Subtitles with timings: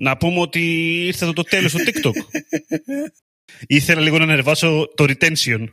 [0.00, 0.60] Να πούμε ότι
[1.06, 2.12] ήρθε εδώ το τέλος του TikTok.
[3.66, 5.64] Ήθελα λίγο να ανεβάσω το retention.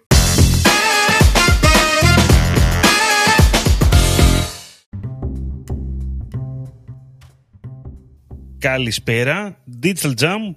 [8.57, 9.63] Καλησπέρα.
[9.83, 10.55] Digital Jam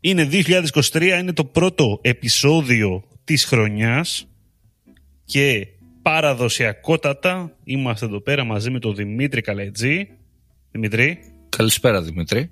[0.00, 4.28] είναι 2023, είναι το πρώτο επεισόδιο της χρονιάς
[5.24, 5.66] και
[6.02, 10.08] παραδοσιακότατα είμαστε εδώ πέρα μαζί με τον Δημήτρη Καλετζή.
[10.70, 11.18] Δημήτρη.
[11.48, 12.50] Καλησπέρα Δημήτρη.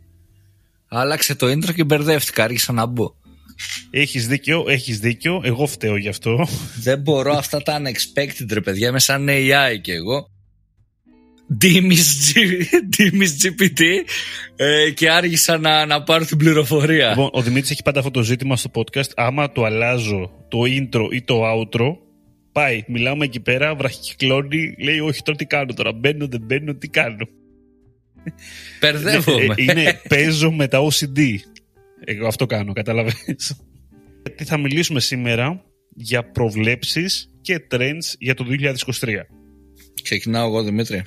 [0.88, 3.14] Άλλαξε το intro και μπερδεύτηκα, άρχισα να μπω.
[3.90, 6.48] Έχεις δίκιο, έχεις δίκιο, εγώ φταίω γι' αυτό.
[6.80, 10.30] Δεν μπορώ αυτά τα unexpected ρε παιδιά, είμαι σαν AI και εγώ.
[12.96, 13.80] Dimis GPT
[14.56, 17.08] ε, και άργησα να, να πάρω την πληροφορία.
[17.08, 19.10] Λοιπόν, ο Δημήτρης έχει πάντα αυτό το ζήτημα στο podcast.
[19.14, 21.96] Άμα το αλλάζω το intro ή το outro,
[22.52, 26.88] πάει, μιλάμε εκεί πέρα, βραχικυκλώνει, λέει όχι τώρα τι κάνω τώρα, μπαίνω δεν μπαίνω, τι
[26.88, 27.26] κάνω.
[28.80, 29.54] Μπερδεύομαι.
[29.56, 31.34] Ε, είναι παίζω με τα OCD.
[32.04, 33.60] Εγώ αυτό κάνω, καταλαβαίνεις.
[34.36, 38.46] Τι θα μιλήσουμε σήμερα για προβλέψεις και trends για το
[39.00, 39.08] 2023.
[40.02, 41.02] Ξεκινάω εγώ Δημήτρη.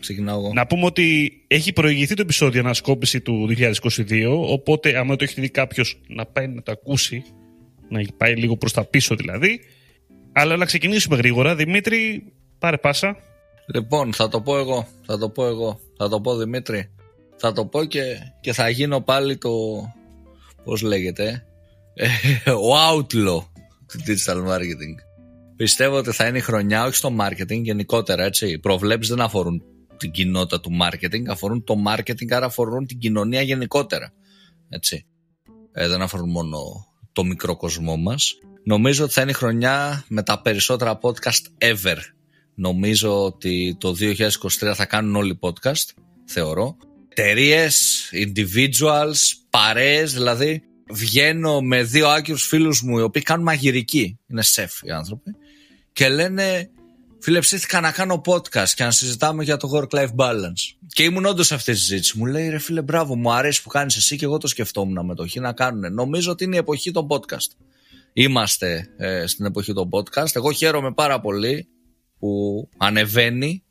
[0.00, 0.52] Ξεκινάω εγώ.
[0.52, 5.48] Να πούμε ότι έχει προηγηθεί το επεισόδιο ανασκόπηση του 2022, οπότε άμα το έχει δει
[5.48, 7.22] κάποιος να πάει να το ακούσει,
[7.88, 9.60] να πάει λίγο προς τα πίσω δηλαδή.
[10.32, 11.54] Αλλά να ξεκινήσουμε γρήγορα.
[11.54, 12.24] Δημήτρη,
[12.58, 13.16] πάρε πάσα.
[13.66, 14.88] Λοιπόν, θα το πω εγώ.
[15.06, 15.80] Θα το πω εγώ.
[15.96, 16.90] Θα το πω Δημήτρη.
[17.36, 18.02] Θα το πω και,
[18.40, 19.50] και θα γίνω πάλι το.
[20.64, 21.44] Πώς λέγεται.
[21.94, 23.40] ε, ο outlaw
[23.86, 24.96] του digital marketing.
[25.56, 28.50] Πιστεύω ότι θα είναι η χρονιά, όχι στο marketing γενικότερα, έτσι.
[28.50, 29.62] Οι προβλέψεις δεν αφορούν
[29.96, 34.12] την κοινότητα του marketing, αφορούν το marketing, άρα αφορούν την κοινωνία γενικότερα.
[34.68, 35.06] Έτσι.
[35.72, 36.58] Ε, δεν αφορούν μόνο
[37.12, 38.38] το μικρό κοσμό μας.
[38.64, 41.96] Νομίζω ότι θα είναι η χρονιά με τα περισσότερα podcast ever.
[42.54, 46.76] Νομίζω ότι το 2023 θα κάνουν όλοι podcast, θεωρώ.
[47.08, 49.18] Εταιρείες, individuals,
[49.50, 54.90] παρέες, δηλαδή βγαίνω με δύο άκυρους φίλους μου οι οποίοι κάνουν μαγειρική, είναι σεφ οι
[54.90, 55.36] άνθρωποι
[55.92, 56.70] και λένε
[57.20, 60.76] φίλε ψήθηκα να κάνω podcast και να συζητάμε για το work-life balance.
[60.86, 62.18] Και ήμουν όντως σε αυτή τη συζήτηση.
[62.18, 65.14] Μου λέει ρε φίλε μπράβο μου αρέσει που κάνεις εσύ και εγώ το σκεφτόμουν με
[65.14, 65.94] το χ να κάνουν.
[65.94, 67.56] Νομίζω ότι είναι η εποχή των podcast.
[68.12, 70.34] Είμαστε ε, στην εποχή των podcast.
[70.36, 71.68] Εγώ χαίρομαι πάρα πολύ
[72.22, 73.62] που ανεβαίνει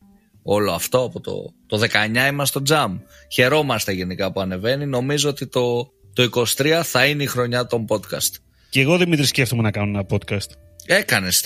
[0.44, 3.00] όλο αυτό από το, το 19 είμαστε στο jam.
[3.32, 4.86] Χαιρόμαστε γενικά που ανεβαίνει.
[4.86, 8.36] Νομίζω ότι το, το 23 θα είναι η χρονιά των podcast.
[8.70, 10.50] Και εγώ Δημήτρη σκέφτομαι να κάνω ένα podcast.
[10.86, 11.44] Έκανες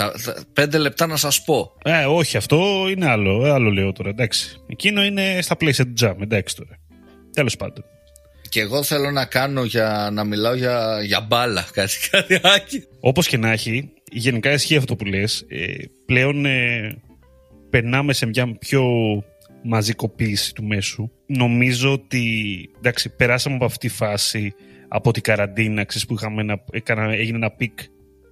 [0.54, 1.72] πέντε λεπτά να σας πω.
[1.84, 3.46] Ε, όχι, αυτό είναι άλλο.
[3.46, 4.10] Ε, άλλο λέω τώρα.
[4.10, 4.62] Εντάξει.
[4.68, 6.16] Εκείνο είναι στα πλαίσια του jam.
[6.22, 6.78] Εντάξει τώρα.
[7.34, 7.84] Τέλος πάντων.
[8.50, 11.66] Και εγώ θέλω να κάνω για να μιλάω για, για μπάλα.
[11.72, 15.46] Κάτι, κάτι Όπως και να έχει, γενικά ισχύει αυτό που λες.
[15.48, 15.74] Ε,
[16.06, 16.96] πλέον ε,
[17.70, 18.84] περνάμε σε μια πιο
[19.64, 21.10] μαζικοποίηση του μέσου.
[21.26, 22.24] Νομίζω ότι
[22.78, 24.54] εντάξει, περάσαμε από αυτή τη φάση
[24.88, 27.80] από την καραντίνα, ξέρεις, που είχαμε ένα, έκανα, έγινε ένα peak,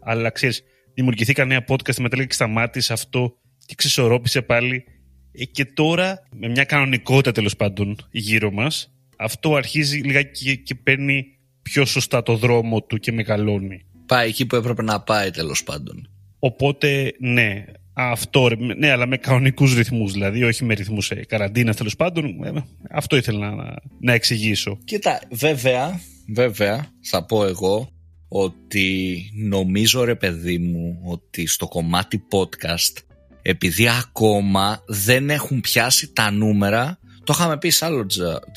[0.02, 0.64] αλλά ξέρεις,
[0.94, 4.84] δημιουργηθήκαν νέα podcast, μετά και σταμάτησε αυτό και εξισορρόπησε πάλι.
[5.32, 10.76] Ε, και τώρα, με μια κανονικότητα τέλος πάντων γύρω μας, αυτό αρχίζει λιγάκι και, και
[10.76, 11.26] παίρνει
[11.62, 13.86] πιο σωστά το δρόμο του και μεγαλώνει.
[14.06, 16.08] Πάει εκεί που έπρεπε να πάει τέλος πάντων.
[16.40, 21.96] Οπότε, ναι, αυτό, ναι, αλλά με κανονικούς ρυθμούς, δηλαδή, όχι με ρυθμούς ε, καραντίνας τέλος
[21.96, 22.44] πάντων.
[22.44, 22.52] Ε,
[22.92, 24.78] αυτό ήθελα να, να εξηγήσω.
[24.86, 27.94] Κοίτα, βέβαια, βέβαια, θα πω εγώ
[28.28, 33.04] ότι νομίζω ρε παιδί μου ότι στο κομμάτι podcast
[33.42, 38.06] επειδή ακόμα δεν έχουν πιάσει τα νούμερα το είχαμε πει σε άλλο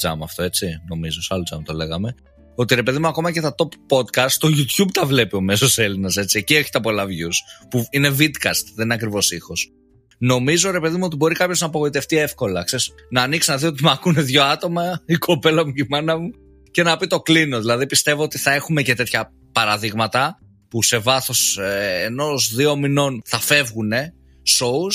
[0.02, 2.14] jam αυτό έτσι νομίζω σε άλλο jam το λέγαμε
[2.56, 5.78] ότι ρε παιδί μου ακόμα και τα top podcast στο YouTube τα βλέπει ο μέσος
[5.78, 9.70] Έλληνας έτσι εκεί έχει τα πολλά views που είναι vidcast δεν είναι ακριβώς ήχος
[10.18, 12.64] Νομίζω ρε παιδί μου ότι μπορεί κάποιος να απογοητευτεί εύκολα.
[12.64, 15.86] Ξέρεις, να ανοίξει να δει ότι με ακούνε δύο άτομα, η κοπέλα μου και η
[15.88, 16.30] μάνα μου,
[16.70, 17.60] και να πει το κλείνω.
[17.60, 20.38] Δηλαδή πιστεύω ότι θα έχουμε και τέτοια παραδείγματα
[20.68, 23.92] που σε βάθος ε, ενός δύο μηνών θα φεύγουν
[24.58, 24.94] shows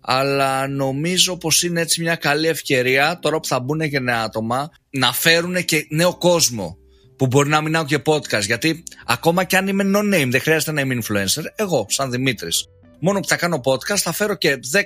[0.00, 4.68] αλλά νομίζω πως είναι έτσι μια καλή ευκαιρία τώρα που θα μπουν και νέα άτομα
[4.90, 6.76] να φέρουν και νέο κόσμο
[7.16, 10.72] που μπορεί να μην και podcast γιατί ακόμα και αν είμαι no name δεν χρειάζεται
[10.72, 12.66] να είμαι influencer εγώ σαν Δημήτρης
[13.00, 14.80] μόνο που θα κάνω podcast θα φέρω και 10-20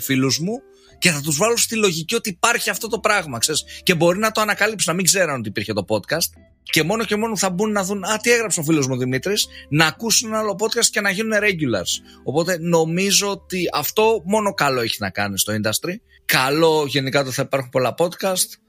[0.00, 0.62] φίλους μου
[0.98, 4.30] και θα τους βάλω στη λογική ότι υπάρχει αυτό το πράγμα ξέρεις, και μπορεί να
[4.30, 7.72] το ανακαλύψουν να μην ξέραν ότι υπήρχε το podcast και μόνο και μόνο θα μπουν
[7.72, 11.00] να δουν Α, τι έγραψε ο φίλος μου Δημήτρης, να ακούσουν ένα άλλο podcast και
[11.00, 12.20] να γίνουν regulars.
[12.24, 15.94] Οπότε νομίζω ότι αυτό μόνο καλό έχει να κάνει στο industry.
[16.24, 18.63] Καλό γενικά το θα υπάρχουν πολλά podcast.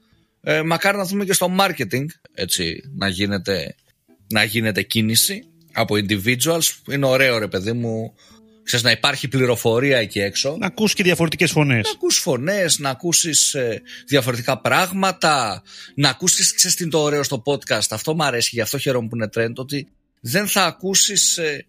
[0.48, 2.04] Ε, μακάρι να δούμε και στο marketing
[2.34, 3.74] έτσι, να, γίνεται,
[4.28, 6.70] να γίνεται κίνηση από individuals.
[6.90, 8.14] Είναι ωραίο ρε παιδί μου
[8.62, 10.56] ξέρεις, να υπάρχει πληροφορία εκεί έξω.
[10.58, 11.84] Να ακούσει και διαφορετικές φωνές.
[11.84, 15.62] Να ακούσει φωνές, να ακούσεις ε, διαφορετικά πράγματα,
[15.94, 17.86] να ακούσεις, ξέρεις τι είναι το ωραίο στο podcast.
[17.90, 19.88] Αυτό μου αρέσει, γι' αυτό χαίρομαι που είναι trend, ότι
[20.20, 21.66] δεν θα ακούσεις ε,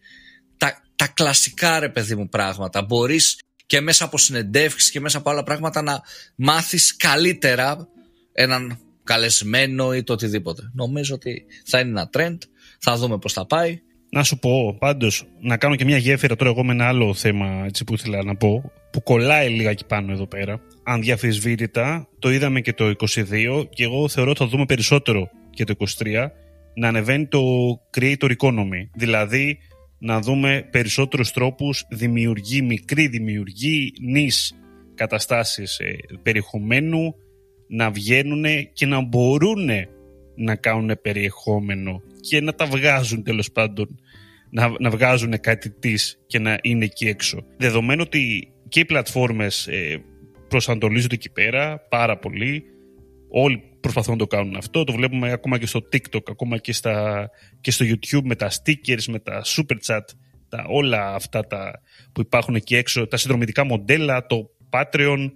[0.58, 2.82] τα, τα κλασικά ρε παιδί μου πράγματα.
[2.82, 6.02] Μπορείς και μέσα από συνεντεύξεις και μέσα από άλλα πράγματα να
[6.36, 7.88] μάθεις καλύτερα
[8.40, 10.72] έναν καλεσμένο ή το οτιδήποτε.
[10.74, 12.38] Νομίζω ότι θα είναι ένα trend,
[12.80, 13.82] θα δούμε πώς θα πάει.
[14.10, 17.64] Να σου πω πάντως, να κάνω και μια γέφυρα τώρα εγώ με ένα άλλο θέμα
[17.66, 20.62] έτσι, που ήθελα να πω, που κολλάει λίγα πάνω εδώ πέρα.
[20.84, 25.64] Αν διαφυσβήτητα, το είδαμε και το 22 και εγώ θεωρώ ότι θα δούμε περισσότερο και
[25.64, 26.28] το 23
[26.76, 27.42] να ανεβαίνει το
[27.98, 28.84] creator economy.
[28.94, 29.58] Δηλαδή
[30.00, 34.54] να δούμε περισσότερους τρόπους δημιουργεί, μικρή δημιουργεί, νης
[34.96, 37.16] καταστάσεις ε, περιεχομένου
[37.68, 39.70] να βγαίνουν και να μπορούν
[40.36, 44.00] να κάνουν περιεχόμενο και να τα βγάζουν τέλος πάντων
[44.50, 47.46] να, να βγάζουν κάτι της και να είναι εκεί έξω.
[47.58, 50.04] Δεδομένου ότι και οι πλατφόρμες ε,
[50.48, 52.64] προσανατολίζονται εκεί πέρα πάρα πολύ
[53.30, 54.84] όλοι προσπαθούν να το κάνουν αυτό.
[54.84, 57.30] Το βλέπουμε ακόμα και στο TikTok, ακόμα και, στα,
[57.62, 60.02] και στο YouTube με τα stickers, με τα super chat,
[60.50, 61.82] τα, όλα αυτά τα,
[62.14, 65.32] που υπάρχουν εκεί έξω, τα συνδρομητικά μοντέλα, το Patreon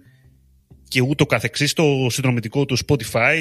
[0.92, 3.36] και ούτω καθεξής, το συνδρομητικό του Spotify.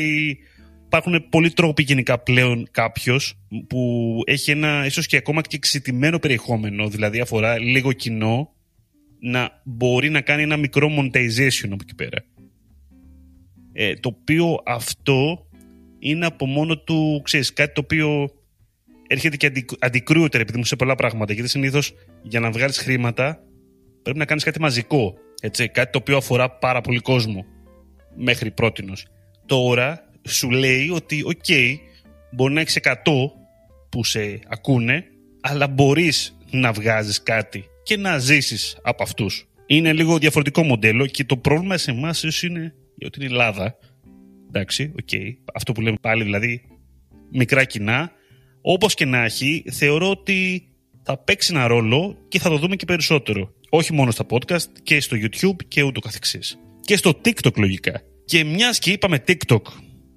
[0.85, 3.37] Υπάρχουν πολλοί τρόποι γενικά πλέον κάποιος
[3.67, 8.53] που έχει ένα ίσως και ακόμα και εξητημένο περιεχόμενο, δηλαδή αφορά λίγο κοινό,
[9.19, 12.23] να μπορεί να κάνει ένα μικρό monetization από εκεί πέρα.
[13.73, 15.47] Ε, το οποίο αυτό
[15.99, 18.29] είναι από μόνο του, ξέρεις, κάτι το οποίο
[19.07, 21.33] έρχεται και αντι, αντικρούεται επειδή μου σε πολλά πράγματα.
[21.33, 21.93] Γιατί συνήθως
[22.23, 23.43] για να βγάλεις χρήματα
[24.01, 25.13] πρέπει να κάνεις κάτι μαζικό.
[25.41, 27.45] Έτσι, κάτι το οποίο αφορά πάρα πολύ κόσμο
[28.15, 29.05] μέχρι πρότινος.
[29.45, 31.75] Τώρα σου λέει ότι, okay,
[32.31, 32.93] μπορεί να έχεις 100
[33.89, 35.05] που σε ακούνε,
[35.41, 39.45] αλλά μπορείς να βγάζεις κάτι και να ζήσεις από αυτούς.
[39.65, 42.73] Είναι λίγο διαφορετικό μοντέλο και το πρόβλημα σε εμάς είναι
[43.05, 43.77] ότι είναι Ελλάδα.
[44.47, 45.33] Εντάξει, okay.
[45.53, 46.61] Αυτό που λέμε πάλι δηλαδή
[47.31, 48.11] μικρά κοινά.
[48.61, 50.67] Όπως και να έχει, θεωρώ ότι
[51.03, 53.53] θα παίξει ένα ρόλο και θα το δούμε και περισσότερο.
[53.73, 56.57] Όχι μόνο στα podcast και στο YouTube και ούτω καθεξής.
[56.81, 58.01] Και στο TikTok λογικά.
[58.25, 59.61] Και μιας και είπαμε TikTok,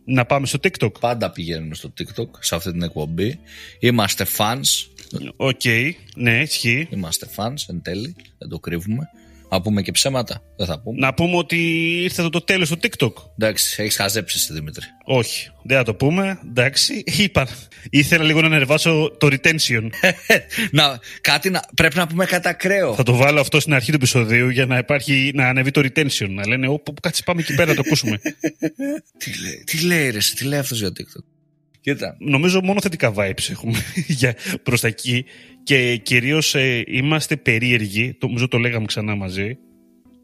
[0.04, 1.00] να πάμε στο TikTok.
[1.00, 3.38] Πάντα πηγαίνουμε στο TikTok σε αυτή την εκπομπή.
[3.80, 4.86] Είμαστε fans.
[5.36, 6.88] Okay, ναι, ισχύει.
[6.90, 9.08] Είμαστε fans εν τέλει, δεν το κρύβουμε.
[9.50, 10.42] Να πούμε και ψέματα.
[10.56, 10.98] Δεν θα πούμε.
[10.98, 11.56] Να πούμε ότι
[12.02, 13.12] ήρθε το, το τέλος του TikTok.
[13.38, 14.84] Εντάξει, έχεις χαζέψει εσύ Δημήτρη.
[15.04, 16.38] Όχι, δεν θα το πούμε.
[16.48, 17.48] Εντάξει, είπα.
[17.90, 19.88] Ήθελα λίγο να ανεβάσω το retention.
[20.70, 22.94] να, κάτι να, πρέπει να πούμε κάτι ακραίο.
[22.94, 26.28] Θα το βάλω αυτό στην αρχή του επεισοδίου για να, υπάρχει, να ανεβεί το retention.
[26.28, 28.18] Να λένε, Ω, κάτσε πάμε εκεί πέρα να το ακούσουμε.
[29.20, 31.33] τι, λέει, τι λέει, ρε, τι λέει αυτός για TikTok;
[31.84, 32.16] Κοίτα.
[32.18, 33.78] Νομίζω μόνο θετικά vibes έχουμε
[34.20, 35.24] για προς τα εκεί
[35.62, 39.58] και κυρίως ε, είμαστε περίεργοι, το, νομίζω το λέγαμε ξανά μαζί,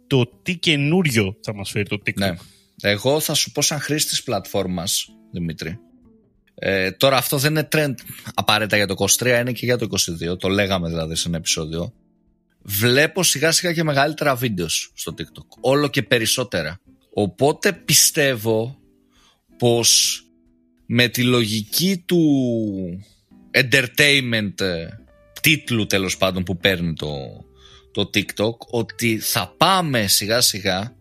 [0.07, 2.15] το τι καινούριο θα μας φέρει το TikTok.
[2.15, 2.35] Ναι.
[2.83, 5.79] Εγώ θα σου πω σαν χρήστη πλατφόρμας, Δημήτρη.
[6.55, 7.95] Ε, τώρα αυτό δεν είναι trend
[8.35, 9.87] απαραίτητα για το 23, είναι και για το
[10.33, 11.93] 22, το λέγαμε δηλαδή σε ένα επεισόδιο.
[12.63, 16.81] Βλέπω σιγά σιγά και μεγαλύτερα βίντεος στο TikTok, όλο και περισσότερα.
[17.15, 18.79] Οπότε πιστεύω
[19.59, 20.21] πως
[20.93, 22.23] με τη λογική του
[23.51, 24.87] entertainment ε,
[25.41, 27.09] τίτλου τέλος πάντων που παίρνει το,
[27.93, 30.97] το TikTok ότι θα πάμε σιγά σιγά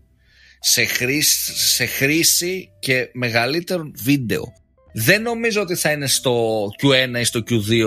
[0.59, 4.53] σε χρήση, σε χρήση και μεγαλύτερο βίντεο.
[4.93, 7.83] Δεν νομίζω ότι θα είναι στο Q1 ή στο Q2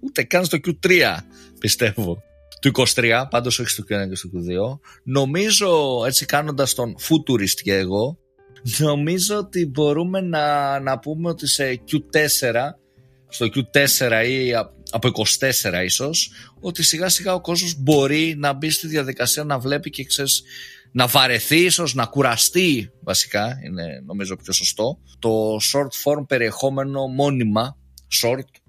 [0.00, 1.16] ούτε καν στο Q3
[1.58, 2.22] πιστεύω
[2.60, 7.74] του 23 πάντως όχι στο Q1 και στο Q2 νομίζω έτσι κάνοντας τον futurist και
[7.74, 8.18] εγώ
[8.78, 12.54] Νομίζω ότι μπορούμε να, να πούμε ότι σε Q4,
[13.28, 14.54] στο Q4 ή
[14.90, 19.90] από 24 ίσως, ότι σιγά σιγά ο κόσμος μπορεί να μπει στη διαδικασία να βλέπει
[19.90, 20.42] και ξέρεις,
[20.92, 27.76] να βαρεθεί ίσως, να κουραστεί βασικά, είναι νομίζω πιο σωστό, το short form περιεχόμενο μόνιμα,
[28.22, 28.60] short,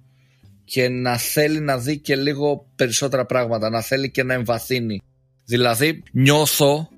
[0.66, 5.02] και να θέλει να δει και λίγο περισσότερα πράγματα, να θέλει και να εμβαθύνει.
[5.46, 6.90] Δηλαδή νιώθω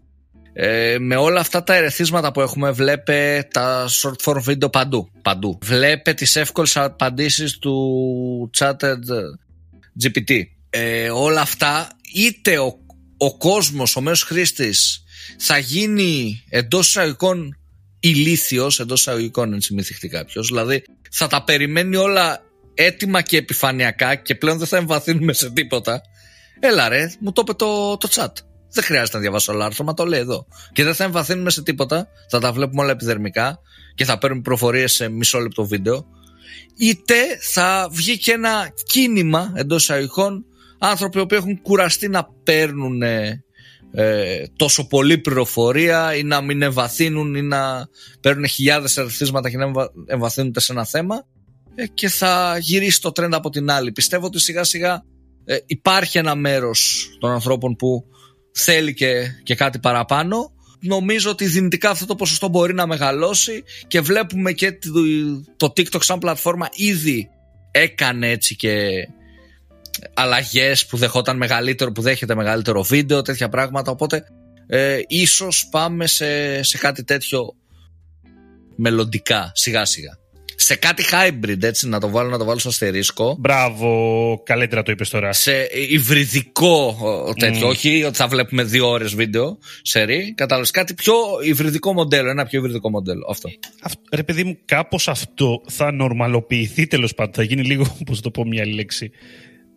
[0.62, 5.58] ε, με όλα αυτά τα ερεθίσματα που έχουμε βλέπε τα short form video παντού, παντού.
[5.62, 9.00] Βλέπε τις εύκολες απαντήσεις του chatted
[10.04, 10.42] GPT.
[10.70, 12.80] Ε, όλα αυτά είτε ο,
[13.18, 15.04] ο κόσμος, ο μέσος χρήστης
[15.38, 17.58] θα γίνει εντός εισαγωγικών
[18.00, 24.36] ηλίθιος, εντός εισαγωγικών έτσι μη κάποιος, δηλαδή θα τα περιμένει όλα έτοιμα και επιφανειακά και
[24.36, 26.02] πλέον δεν θα εμβαθύνουμε σε τίποτα.
[26.60, 28.49] Έλα ρε, μου το είπε το, το chat.
[28.72, 30.48] Δεν χρειάζεται να διαβάσω άλλο άρθρο, μα το λέει εδώ.
[30.74, 32.08] Και δεν θα εμβαθύνουμε σε τίποτα.
[32.30, 33.60] Θα τα βλέπουμε όλα επιδερμικά
[33.96, 36.06] και θα παίρνουμε προφορίες σε μισό λεπτό βίντεο.
[36.78, 37.16] Είτε
[37.52, 40.46] θα βγει και ένα κίνημα εντός εισαγωγικών
[40.80, 43.02] άνθρωποι που έχουν κουραστεί να παίρνουν
[43.92, 47.88] ε, τόσο πολύ πληροφορία ή να μην εμβαθύνουν ή να
[48.22, 49.72] παίρνουν χιλιάδες ερθίσματα και να
[50.06, 51.26] εμβαθύνουν σε ένα θέμα
[51.76, 53.92] ε, και θα γυρίσει το τρέντα από την άλλη.
[53.92, 55.04] Πιστεύω ότι σιγά σιγά
[55.46, 58.06] ε, υπάρχει ένα μέρος των ανθρώπων που
[58.52, 60.52] θέλει και, και κάτι παραπάνω.
[60.80, 64.80] Νομίζω ότι δυνητικά αυτό το ποσοστό μπορεί να μεγαλώσει και βλέπουμε και
[65.58, 67.30] το TikTok σαν πλατφόρμα ήδη
[67.72, 69.08] έκανε έτσι και
[70.14, 73.92] αλλαγές που δεχόταν μεγαλύτερο, που δέχεται μεγαλύτερο βίντεο, τέτοια πράγματα.
[73.92, 74.24] Οπότε
[74.68, 77.56] ε, ίσως πάμε σε, σε κάτι τέτοιο
[78.76, 80.18] μελλοντικά, σιγά σιγά
[80.62, 83.36] σε κάτι hybrid, έτσι, να το βάλω, να το βάλω στο αστερίσκο.
[83.40, 85.34] Μπράβο, καλύτερα το είπες τώρα.
[85.34, 86.98] Σε υβριδικό
[87.40, 87.70] τέτοιο, mm.
[87.70, 90.34] όχι ότι θα βλέπουμε δύο ώρες βίντεο σερή.
[90.38, 91.14] Κατάλαβες κάτι πιο
[91.44, 93.28] υβριδικό μοντέλο, ένα πιο υβριδικό μοντέλο.
[93.30, 93.50] Αυτό.
[93.82, 97.34] αυτό ρε παιδί μου, κάπως αυτό θα νορμαλοποιηθεί τέλος πάντων.
[97.34, 99.12] Θα γίνει λίγο, πώς το πω μια λέξη,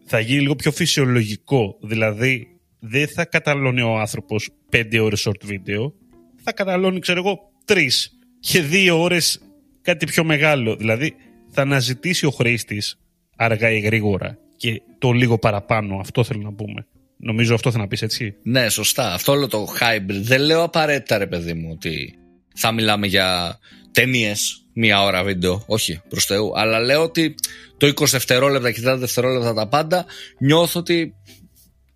[0.07, 1.79] θα γίνει λίγο πιο φυσιολογικό.
[1.83, 2.47] Δηλαδή,
[2.79, 5.95] δεν θα καταλώνει ο άνθρωπος πέντε ώρες short βίντεο,
[6.43, 8.11] θα καταλώνει, ξέρω εγώ, τρεις
[8.41, 9.41] και δύο ώρες
[9.83, 10.77] κάτι πιο μεγάλο.
[10.77, 11.15] Δηλαδή,
[11.51, 12.99] θα αναζητήσει ο χρήστης
[13.37, 15.97] αργά ή γρήγορα και το λίγο παραπάνω.
[16.01, 16.87] Αυτό θέλω να πούμε.
[17.17, 19.15] Νομίζω αυτό θα να πεις έτσι; Ναι, σωστά.
[19.15, 20.21] Αυτό όλο το hybrid.
[20.21, 22.15] Δεν λέω απαραίτητα, ρε παιδί μου, ότι
[22.55, 23.59] θα μιλάμε για
[23.93, 25.65] ταινίες μία ώρα βίντεο.
[25.67, 26.59] Όχι, προς Θεού.
[26.59, 27.35] Αλλά λέω ότι
[27.77, 30.05] το 20 δευτερόλεπτα και τα δευτερόλεπτα τα πάντα
[30.39, 31.15] νιώθω ότι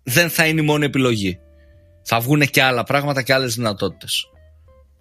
[0.03, 1.39] δεν θα είναι η μόνη επιλογή.
[2.03, 4.25] Θα βγουν και άλλα πράγματα και άλλες δυνατότητες.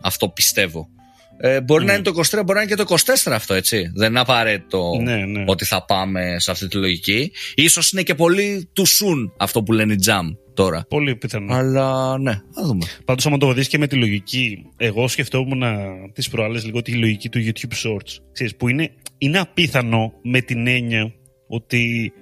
[0.02, 0.88] Αυτό πιστεύω.
[1.38, 2.94] Ε, μπορεί να είναι το 23, μπορεί να είναι και το
[3.26, 3.90] 24 αυτό, έτσι.
[3.94, 5.44] Δεν είναι απαραίτητο ναι, ναι.
[5.46, 7.32] ότι θα πάμε σε αυτή τη λογική.
[7.70, 10.84] σω είναι και πολύ του soon αυτό που λένε οι jam τώρα.
[10.88, 11.54] Πολύ πιθανό.
[11.54, 12.86] Αλλά ναι, θα δούμε.
[13.04, 15.62] Πάντως, άμα το δεις και με τη λογική, εγώ σκεφτόμουν
[16.12, 18.16] τις προάλλες λίγο τη λογική του YouTube Shorts.
[18.32, 21.12] Ξέρεις, που είναι, είναι απίθανο με την έννοια
[21.48, 22.12] ότι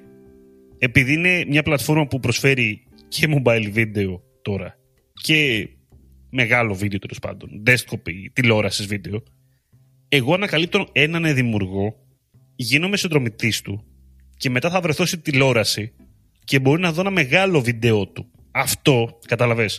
[0.79, 4.79] επειδή είναι μια πλατφόρμα που προσφέρει και mobile video τώρα
[5.23, 5.69] και
[6.35, 9.23] μεγάλο βίντεο τέλος πάντων, desktop ή τηλεόρασης βίντεο,
[10.09, 11.97] εγώ ανακαλύπτω έναν δημιουργό,
[12.57, 13.85] γίνομαι συνδρομητή του
[14.37, 15.93] και μετά θα βρεθώ στη τηλεόραση
[16.45, 18.31] και μπορεί να δω ένα μεγάλο βίντεο του.
[18.51, 19.71] Αυτό, καταλαβέ.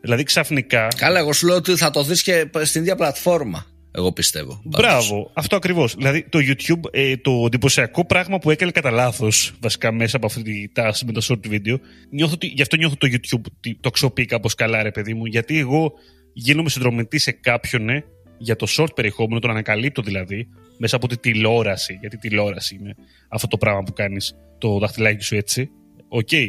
[0.00, 0.88] Δηλαδή ξαφνικά.
[0.96, 3.66] Καλά, εγώ σου λέω ότι θα το δεις και στην ίδια πλατφόρμα.
[3.94, 4.60] Εγώ πιστεύω.
[4.64, 5.94] Μπράβο, αυτό ακριβώς.
[5.94, 10.42] Δηλαδή το YouTube, ε, το εντυπωσιακό πράγμα που έκανε κατά λάθος, βασικά μέσα από αυτή
[10.42, 11.76] τη τάση με το short video,
[12.10, 15.26] νιώθω ότι, γι' αυτό νιώθω το YouTube το αξιοποιεί κάπως καλά, ρε παιδί μου.
[15.26, 15.92] Γιατί εγώ
[16.32, 18.00] γίνομαι συνδρομητής σε κάποιον ναι,
[18.38, 21.98] για το short περιεχόμενο, τον ανακαλύπτω δηλαδή, μέσα από τη τηλεόραση.
[22.00, 22.94] Γιατί τηλεόραση είναι
[23.28, 25.70] αυτό το πράγμα που κάνεις το δαχτυλάκι σου έτσι.
[26.08, 26.46] Okay.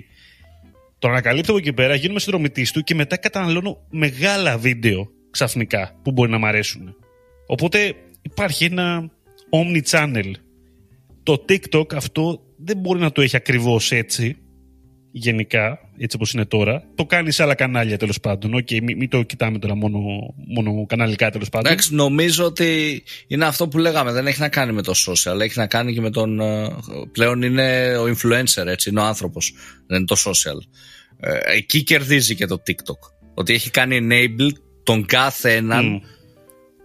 [1.00, 6.12] Τον ανακαλύπτω από εκεί πέρα, γίνομαι συνδρομητής του και μετά καταναλώνω μεγάλα βίντεο ξαφνικά που
[6.12, 6.96] μπορεί να μ' αρέσουν.
[7.48, 9.10] Οπότε υπάρχει ένα
[9.50, 10.32] omni-channel.
[11.24, 14.38] Το TikTok αυτό δεν μπορεί να το έχει ακριβώς έτσι,
[15.12, 16.84] γενικά, έτσι όπως είναι τώρα.
[16.96, 18.54] Το κάνει σε άλλα κανάλια τέλος πάντων.
[18.54, 20.00] Okay, μην, το κοιτάμε τώρα μόνο,
[20.56, 21.72] μόνο καναλικά τέλος πάντων.
[21.72, 24.12] Εντάξει, νομίζω ότι είναι αυτό που λέγαμε.
[24.12, 26.40] Δεν έχει να κάνει με το social, έχει να κάνει και με τον...
[26.40, 26.70] Ε,
[27.12, 29.54] πλέον είναι ο influencer, έτσι, είναι ο άνθρωπος,
[29.88, 30.58] δεν είναι το social.
[31.20, 33.12] Ε, εκεί κερδίζει και το TikTok.
[33.34, 34.50] Ότι έχει κάνει enable
[34.84, 36.02] τον κάθε έναν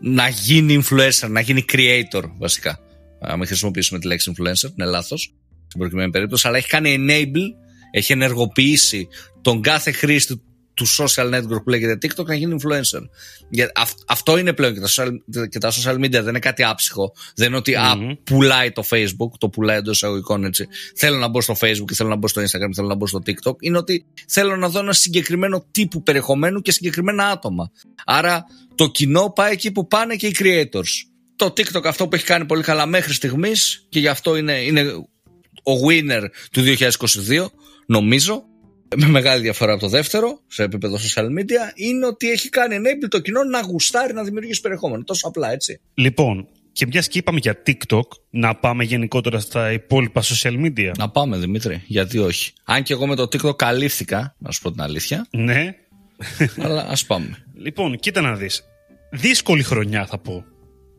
[0.01, 2.79] να γίνει influencer, να γίνει creator βασικά.
[3.21, 5.35] Να μην χρησιμοποιήσουμε τη λέξη influencer, είναι λάθος
[5.67, 9.09] στην προκειμένη περίπτωση, αλλά έχει κάνει enable, έχει ενεργοποιήσει
[9.43, 10.43] τον κάθε χρήστη
[10.79, 13.09] του social network που λέγεται TikTok να γίνει influencer.
[13.49, 13.73] Για,
[14.07, 15.09] αυτό είναι πλέον και τα, social,
[15.49, 17.13] και τα social media, δεν είναι κάτι άψυχο.
[17.35, 18.13] Δεν είναι ότι mm-hmm.
[18.13, 20.69] α, πουλάει το Facebook, το πουλάει εντός εισαγωγικών έτσι.
[20.95, 23.23] Θέλω να μπω στο Facebook και θέλω να μπω στο Instagram, θέλω να μπω στο
[23.27, 23.55] TikTok.
[23.61, 27.71] Είναι ότι θέλω να δω ένα συγκεκριμένο τύπου περιεχομένου και συγκεκριμένα άτομα.
[28.05, 28.45] Άρα
[28.75, 30.91] το κοινό πάει εκεί που πάνε και οι creators.
[31.37, 34.83] Το TikTok αυτό που έχει κάνει πολύ καλά μέχρι στιγμής και γι' αυτό είναι, είναι
[35.63, 37.47] ο winner του 2022,
[37.87, 38.45] νομίζω,
[38.97, 43.07] με μεγάλη διαφορά από το δεύτερο, σε επίπεδο social media, είναι ότι έχει κάνει enable
[43.09, 45.05] το κοινό να γουστάρει να δημιουργήσει περιεχόμενο.
[45.05, 45.81] Τόσο απλά, έτσι.
[45.95, 50.93] Λοιπόν, και μιας και είπαμε για TikTok, να πάμε γενικότερα στα υπόλοιπα social media.
[50.99, 52.53] Να πάμε, Δημήτρη, γιατί όχι.
[52.65, 55.27] Αν και εγώ με το TikTok καλύφθηκα, να σου πω την αλήθεια.
[55.31, 55.75] Ναι.
[56.63, 57.45] Αλλά ας πάμε.
[57.55, 58.65] Λοιπόν, κοίτα να δεις.
[59.11, 60.45] Δύσκολη χρονιά θα πω.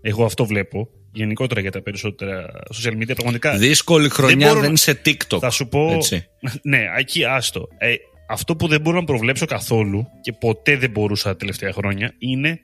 [0.01, 0.89] Εγώ αυτό βλέπω.
[1.11, 3.13] Γενικότερα για τα περισσότερα social media.
[3.13, 3.57] Πραγματικά.
[3.57, 5.39] Δύσκολη χρονιά δεν, δεν είναι σε TikTok.
[5.39, 5.91] Θα σου πω.
[5.91, 6.27] Έτσι.
[6.61, 7.67] Ναι, εκεί άστο.
[7.77, 7.93] Ε,
[8.29, 12.59] αυτό που δεν μπορώ να προβλέψω καθόλου και ποτέ δεν μπορούσα τα τελευταία χρόνια είναι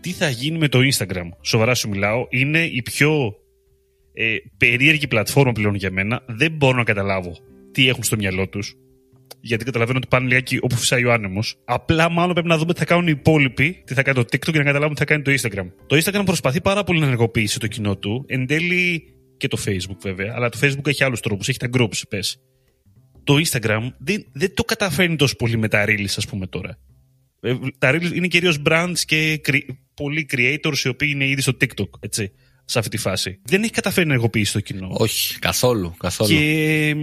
[0.00, 1.28] τι θα γίνει με το Instagram.
[1.40, 2.26] Σοβαρά σου μιλάω.
[2.28, 3.34] Είναι η πιο
[4.12, 6.22] ε, περίεργη πλατφόρμα πλέον για μένα.
[6.26, 7.36] Δεν μπορώ να καταλάβω
[7.72, 8.74] τι έχουν στο μυαλό τους
[9.40, 11.56] γιατί καταλαβαίνω ότι πάνε λιγάκι όπου φυσάει ο άνεμος.
[11.64, 14.50] Απλά μάλλον πρέπει να δούμε τι θα κάνουν οι υπόλοιποι, τι θα κάνει το TikTok
[14.52, 15.66] και να καταλάβουμε τι θα κάνει το Instagram.
[15.86, 18.24] Το Instagram προσπαθεί πάρα πολύ να ενεργοποιήσει το κοινό του.
[18.28, 21.48] Εν τέλει και το Facebook βέβαια, αλλά το Facebook έχει άλλους τρόπους.
[21.48, 22.38] Έχει τα groups, πες.
[23.24, 26.78] το Instagram δεν, δεν το καταφέρνει τόσο πολύ με τα Reels, ας πούμε τώρα.
[27.40, 29.40] Ε, τα Reels είναι κυρίως brands και
[29.94, 32.32] πολλοί creators οι οποίοι είναι ήδη στο TikTok, έτσι,
[32.68, 33.38] σε αυτή τη φάση.
[33.42, 34.88] Δεν έχει καταφέρει να ενεργοποιήσει το κοινό.
[34.90, 36.30] Όχι, καθόλου, καθόλου.
[36.30, 36.94] Και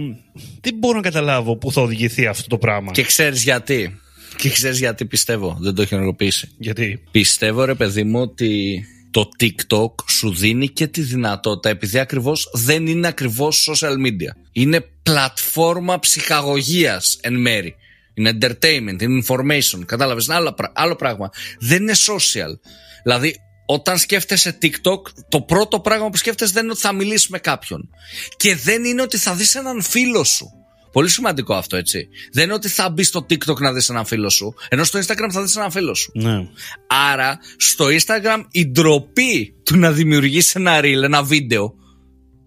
[0.60, 2.92] δεν μπορώ να καταλάβω πού θα οδηγηθεί αυτό το πράγμα.
[2.92, 3.98] Και ξέρεις γιατί.
[4.36, 6.48] Και ξέρεις γιατί πιστεύω δεν το έχει ενεργοποιήσει.
[6.58, 12.50] Γιατί; Πιστεύω, ρε παιδί μου, ότι το TikTok σου δίνει και τη δυνατότητα επειδή ακριβώς
[12.52, 14.30] δεν είναι ακριβώς social media.
[14.52, 17.74] Είναι πλατφόρμα ψυχαγωγίας εν μέρη.
[18.14, 19.84] Είναι entertainment, είναι information.
[19.86, 21.30] Κατάλαβες, είναι άλλο, άλλο πράγμα.
[21.58, 22.58] Δεν είναι social.
[23.02, 27.38] Δηλαδή, όταν σκέφτεσαι TikTok, το πρώτο πράγμα που σκέφτεσαι δεν είναι ότι θα μιλήσεις με
[27.38, 27.88] κάποιον.
[28.36, 30.48] Και δεν είναι ότι θα δεις έναν φίλο σου.
[30.92, 32.08] Πολύ σημαντικό αυτό, έτσι.
[32.32, 35.28] Δεν είναι ότι θα μπεις στο TikTok να δεις έναν φίλο σου, ενώ στο Instagram
[35.30, 36.10] θα δεις έναν φίλο σου.
[36.14, 36.48] Ναι.
[36.86, 41.74] Άρα, στο Instagram η ντροπή του να δημιουργήσει ένα reel, ένα βίντεο,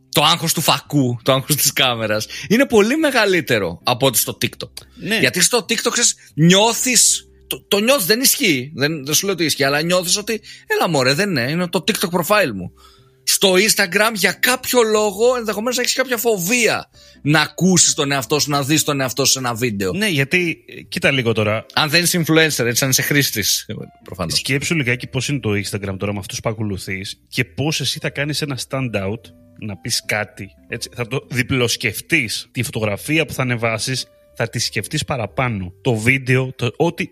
[0.10, 4.72] το άγχος του φακού, το άγχος της κάμερας, είναι πολύ μεγαλύτερο από ότι στο TikTok.
[4.96, 5.18] Ναι.
[5.18, 8.72] Γιατί στο TikTok ξέρεις, νιώθεις το, το νιώθεις, δεν ισχύει.
[8.76, 11.52] Δεν, δεν σου λέω ότι ισχύει, αλλά νιώθεις ότι έλα μωρέ, δεν είναι.
[11.52, 12.74] Είναι το TikTok profile μου
[13.28, 16.90] στο Instagram για κάποιο λόγο ενδεχομένως να έχεις κάποια φοβία
[17.22, 19.92] να ακούσεις τον εαυτό σου, να δεις τον εαυτό σου σε ένα βίντεο.
[19.94, 20.58] Ναι, γιατί
[20.90, 21.66] κοίτα λίγο τώρα.
[21.74, 23.66] Αν δεν είσαι influencer, έτσι, αν είσαι χρήστης.
[24.04, 24.38] Προφανώς.
[24.38, 28.10] Σκέψου λιγάκι πώς είναι το Instagram τώρα με αυτούς που ακολουθείς και πώς εσύ θα
[28.10, 29.22] κάνεις ένα stand out
[29.60, 30.50] να πεις κάτι.
[30.68, 32.48] Έτσι, θα το διπλοσκεφτείς.
[32.52, 35.74] Τη φωτογραφία που θα ανεβάσεις θα τη σκεφτείς παραπάνω.
[35.82, 37.06] Το βίντεο, το, ό,τι.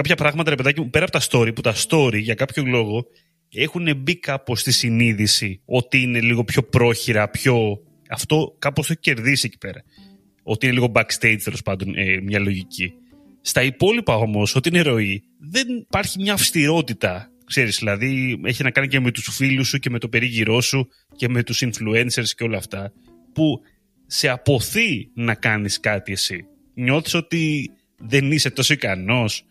[0.00, 3.06] Κάποια πράγματα, ρε παιδάκι μου, πέρα από τα story, που τα story για κάποιο λόγο
[3.52, 7.80] έχουν μπει κάπως στη συνείδηση ότι είναι λίγο πιο πρόχειρα, πιο.
[8.10, 9.82] Αυτό κάπως το έχει κερδίσει εκεί πέρα.
[10.42, 12.92] Ότι είναι λίγο backstage τέλος πάντων ε, μια λογική.
[13.40, 17.30] Στα υπόλοιπα όμως, ότι είναι ροή, δεν υπάρχει μια αυστηρότητα.
[17.44, 20.88] Ξέρεις, δηλαδή έχει να κάνει και με τους φίλους σου και με το περίγυρό σου
[21.16, 22.92] και με τους influencers και όλα αυτά
[23.32, 23.60] που
[24.06, 26.44] σε αποθεί να κάνεις κάτι εσύ.
[26.74, 29.44] Νιώθεις ότι δεν είσαι τόσο ικανός,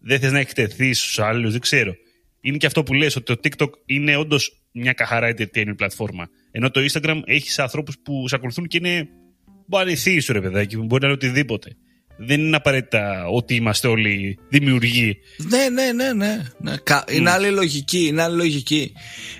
[0.00, 1.94] δεν θες να εκτεθείς στους άλλους, δεν ξέρω
[2.40, 6.28] είναι και αυτό που λες ότι το TikTok είναι όντως μια καθαρά entertainment πλατφόρμα.
[6.50, 9.08] Ενώ το Instagram έχεις ανθρώπους που σε ακολουθούν και είναι.
[9.66, 11.76] Μπορεί να σου ρε παιδάκι, μπορεί να είναι οτιδήποτε.
[12.20, 15.18] Δεν είναι απαραίτητα ότι είμαστε όλοι δημιουργοί.
[15.36, 16.42] Ναι, ναι, ναι, ναι.
[16.58, 16.74] ναι.
[17.10, 18.06] Είναι άλλη λογική.
[18.06, 18.92] Είναι άλλη λογική.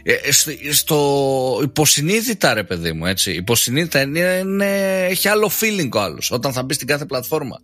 [0.02, 3.32] Ε, ε στο, υποσυνείδητα, ρε παιδί μου, έτσι.
[3.32, 7.60] Υποσυνείδητα είναι, έχει άλλο feeling ο άλλος όταν θα μπει στην κάθε πλατφόρμα.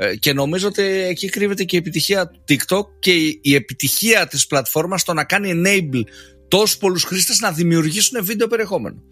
[0.00, 4.46] Ε, και νομίζω ότι εκεί κρύβεται και η επιτυχία του TikTok και η επιτυχία της
[4.46, 6.02] πλατφόρμας στο να κάνει enable
[6.48, 9.02] τόσους πολλούς χρήστες να δημιουργήσουν βίντεο περιεχόμενο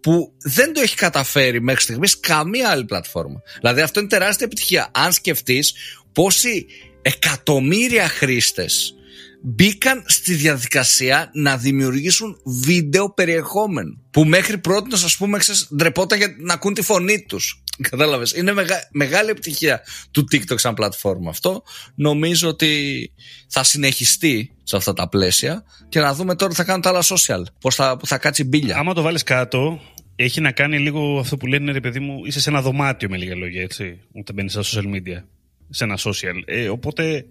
[0.00, 3.42] που δεν το έχει καταφέρει μέχρι στιγμής καμία άλλη πλατφόρμα.
[3.58, 4.90] Δηλαδή αυτό είναι τεράστια επιτυχία.
[4.94, 5.74] Αν σκεφτείς
[6.12, 6.66] πόσοι
[7.02, 8.94] εκατομμύρια χρήστες
[9.42, 13.98] μπήκαν στη διαδικασία να δημιουργήσουν βίντεο περιεχόμενο.
[14.10, 17.62] Που μέχρι πρώτη, ας πούμε, ξέρεις, ντρεπόταν για να ακούν τη φωνή τους.
[17.90, 18.52] Κατάλαβες; Είναι
[18.90, 21.62] μεγάλη επιτυχία του TikTok σαν πλατφόρμα αυτό.
[21.94, 23.12] Νομίζω ότι
[23.48, 27.02] θα συνεχιστεί σε αυτά τα πλαίσια και να δούμε τώρα τι θα κάνουν τα άλλα
[27.02, 27.42] social.
[27.60, 28.76] Πώς θα, θα κάτσει μπίλια.
[28.76, 29.80] Άμα το βάλεις κάτω,
[30.16, 33.16] έχει να κάνει λίγο αυτό που λένε ρε παιδί μου, είσαι σε ένα δωμάτιο με
[33.16, 34.00] λίγα λόγια, έτσι.
[34.12, 35.24] Όταν μπαίνεις στα social media.
[35.70, 36.42] Σε ένα social.
[36.44, 37.26] Ε, οπότε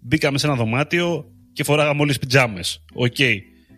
[0.00, 2.82] μπήκαμε σε ένα δωμάτιο, και φοράγαμε όλοι πιτζάμες.
[2.94, 3.34] Okay.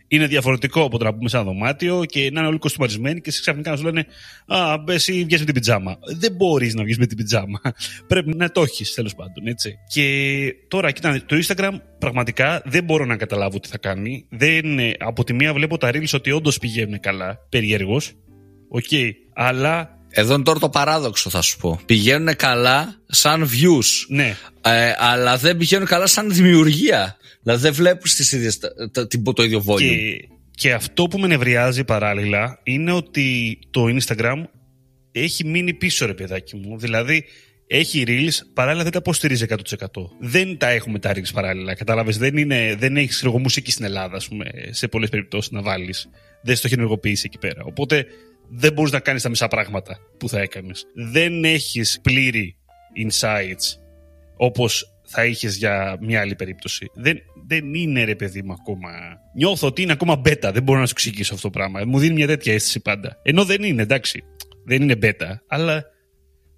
[0.09, 3.31] Είναι διαφορετικό από το να μπούμε σε ένα δωμάτιο και να είναι όλοι κοστουμαρισμένοι και
[3.31, 4.07] ξαφνικά να σου λένε
[4.47, 5.99] Α, εσύ βγαίνει με την πιτζάμα.
[6.19, 7.61] Δεν μπορείς να βγεις με την πιτζάμα.
[8.09, 9.75] Πρέπει να το έχεις τέλος πάντων, έτσι.
[9.89, 14.27] Και τώρα, κοίτα, το Instagram πραγματικά δεν μπορώ να καταλάβω τι θα κάνει.
[14.29, 14.65] Δεν,
[14.99, 18.13] από τη μία βλέπω τα reels ότι όντως πηγαίνουν καλά, περίεργος.
[18.69, 18.85] OK.
[18.91, 19.11] Okay.
[19.35, 21.81] Αλλά εδώ είναι τώρα το παράδοξο, θα σου πω.
[21.87, 24.07] Πηγαίνουν καλά σαν views.
[24.09, 24.37] Ναι.
[24.63, 27.17] Ε, αλλά δεν πηγαίνουν καλά σαν δημιουργία.
[27.43, 28.59] Δηλαδή δεν βλέπουν τις ίδιες
[29.35, 29.79] το ίδιο volume.
[29.79, 34.43] Και, και αυτό που με νευριάζει παράλληλα είναι ότι το Instagram
[35.13, 36.79] έχει μείνει πίσω, ρε παιδάκι μου.
[36.79, 37.25] Δηλαδή
[37.67, 39.55] έχει reels, παράλληλα δεν τα υποστηρίζει 100%.
[40.21, 41.75] Δεν τα έχουμε τα reels παράλληλα.
[41.75, 46.09] Κατάλαβες, δεν, είναι, δεν έχεις μουσική στην Ελλάδα, ας πούμε, σε πολλές περιπτώσεις να βάλεις.
[46.43, 47.63] Δεν στο έχει ενεργοποιήσει εκεί πέρα.
[47.65, 48.07] Οπότε
[48.51, 50.87] δεν μπορείς να κάνεις τα μισά πράγματα που θα έκανες.
[50.95, 52.57] Δεν έχεις πλήρη
[53.07, 53.81] insights
[54.37, 56.91] όπως θα είχες για μια άλλη περίπτωση.
[56.95, 58.91] Δεν, δεν είναι ρε παιδί μου ακόμα.
[59.35, 60.51] Νιώθω ότι είναι ακόμα beta.
[60.53, 61.85] Δεν μπορώ να σου εξηγήσω αυτό το πράγμα.
[61.85, 63.21] Μου δίνει μια τέτοια αίσθηση πάντα.
[63.23, 64.25] Ενώ δεν είναι, εντάξει.
[64.65, 65.37] Δεν είναι beta.
[65.49, 65.85] Αλλά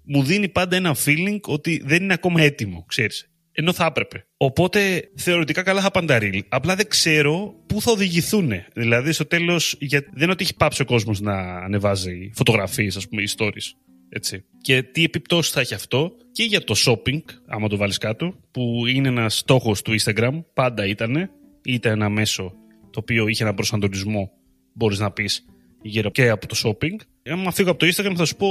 [0.03, 4.25] μου δίνει πάντα ένα feeling ότι δεν είναι ακόμα έτοιμο, ξέρεις ενώ θα έπρεπε.
[4.43, 6.39] Οπότε θεωρητικά καλά θα πάνε τα reel.
[6.49, 8.51] Απλά δεν ξέρω πού θα οδηγηθούν.
[8.73, 13.23] Δηλαδή στο τέλος, δεν είναι ότι έχει πάψει ο κόσμος να ανεβάζει φωτογραφίες, ας πούμε,
[13.37, 13.75] stories.
[14.09, 14.43] Έτσι.
[14.61, 18.83] Και τι επιπτώσεις θα έχει αυτό και για το shopping, άμα το βάλεις κάτω, που
[18.87, 21.29] είναι ένα στόχος του Instagram, πάντα ήταν.
[21.65, 22.53] Ήταν ένα μέσο
[22.91, 24.31] το οποίο είχε έναν προσανατολισμό,
[24.73, 25.45] μπορείς να πεις,
[25.81, 26.95] γύρω και από το shopping.
[27.29, 28.47] Αν φύγω από το Instagram, θα σου πω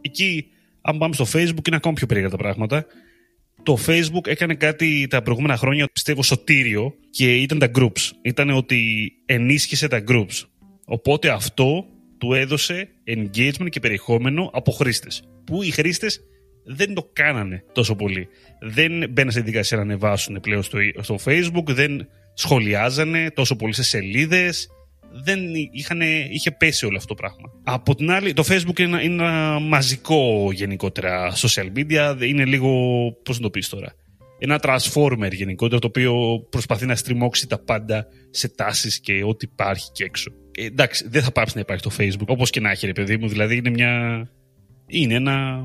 [0.00, 0.46] εκεί
[0.86, 2.86] Αν πάμε στο Facebook, είναι ακόμα πιο περίεργα τα πράγματα.
[3.62, 8.10] Το Facebook έκανε κάτι τα προηγούμενα χρόνια, πιστεύω, σωτήριο και ήταν τα groups.
[8.22, 10.42] Ήταν ότι ενίσχυσε τα groups.
[10.84, 11.86] Οπότε αυτό
[12.18, 15.22] του έδωσε engagement και περιεχόμενο από χρήστες.
[15.44, 16.20] Που οι χρήστες
[16.64, 18.28] δεν το κάνανε τόσο πολύ.
[18.60, 23.82] Δεν μπαίνανε σε δικασία να ανεβάσουν πλέον στο, στο Facebook, δεν σχολιάζανε τόσο πολύ σε
[23.82, 24.68] σελίδες.
[25.22, 25.40] Δεν
[25.72, 26.00] είχαν,
[26.30, 27.50] είχε πέσει όλο αυτό το πράγμα.
[27.64, 32.16] Από την άλλη, το Facebook είναι, είναι ένα μαζικό γενικότερα social media.
[32.20, 32.70] Είναι λίγο,
[33.22, 33.94] πώς να το πεις τώρα,
[34.38, 36.14] ένα transformer γενικότερα το οποίο
[36.50, 40.32] προσπαθεί να στριμώξει τα πάντα σε τάσεις και ό,τι υπάρχει και έξω.
[40.50, 43.16] Ε, εντάξει, δεν θα πάψει να υπάρχει το Facebook, όπως και να έχει, ρε παιδί
[43.16, 43.28] μου.
[43.28, 44.24] Δηλαδή είναι μια.
[44.86, 45.64] Είναι ένα.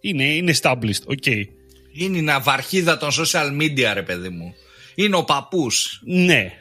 [0.00, 1.44] Είναι, είναι established, ok.
[1.92, 4.54] Είναι η ναυαρχίδα των social media, ρε παιδί μου.
[4.94, 6.02] Είναι ο παππούς.
[6.04, 6.52] Ναι.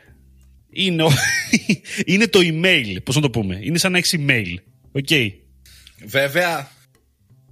[0.77, 1.11] Είναι, ο...
[2.11, 4.55] είναι το email, πώς να το πούμε; Είναι σαν να έχεις email.
[4.91, 5.05] OK.
[5.09, 5.31] Okay.
[6.05, 6.71] Βέβαια,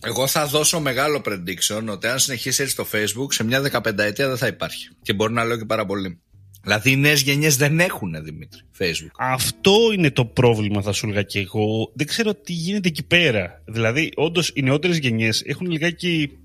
[0.04, 4.28] εγώ θα δώσω μεγάλο prediction ότι αν συνεχίσει έτσι το Facebook, σε μια 15 ετία
[4.28, 4.90] δεν θα υπάρχει.
[5.02, 6.20] Και μπορεί να λέω και πάρα πολύ.
[6.64, 9.16] Δηλαδή οι νέες γενιές δεν έχουν Δημήτρη Facebook.
[9.18, 11.92] Αυτό είναι το πρόβλημα, θα σου έλεγα και εγώ.
[11.96, 13.64] Δεν ξέρω τι γίνεται εκεί πέρα.
[13.66, 16.38] Δηλαδή, όντως οι νεότερες γενιές έχουν λιγάκι.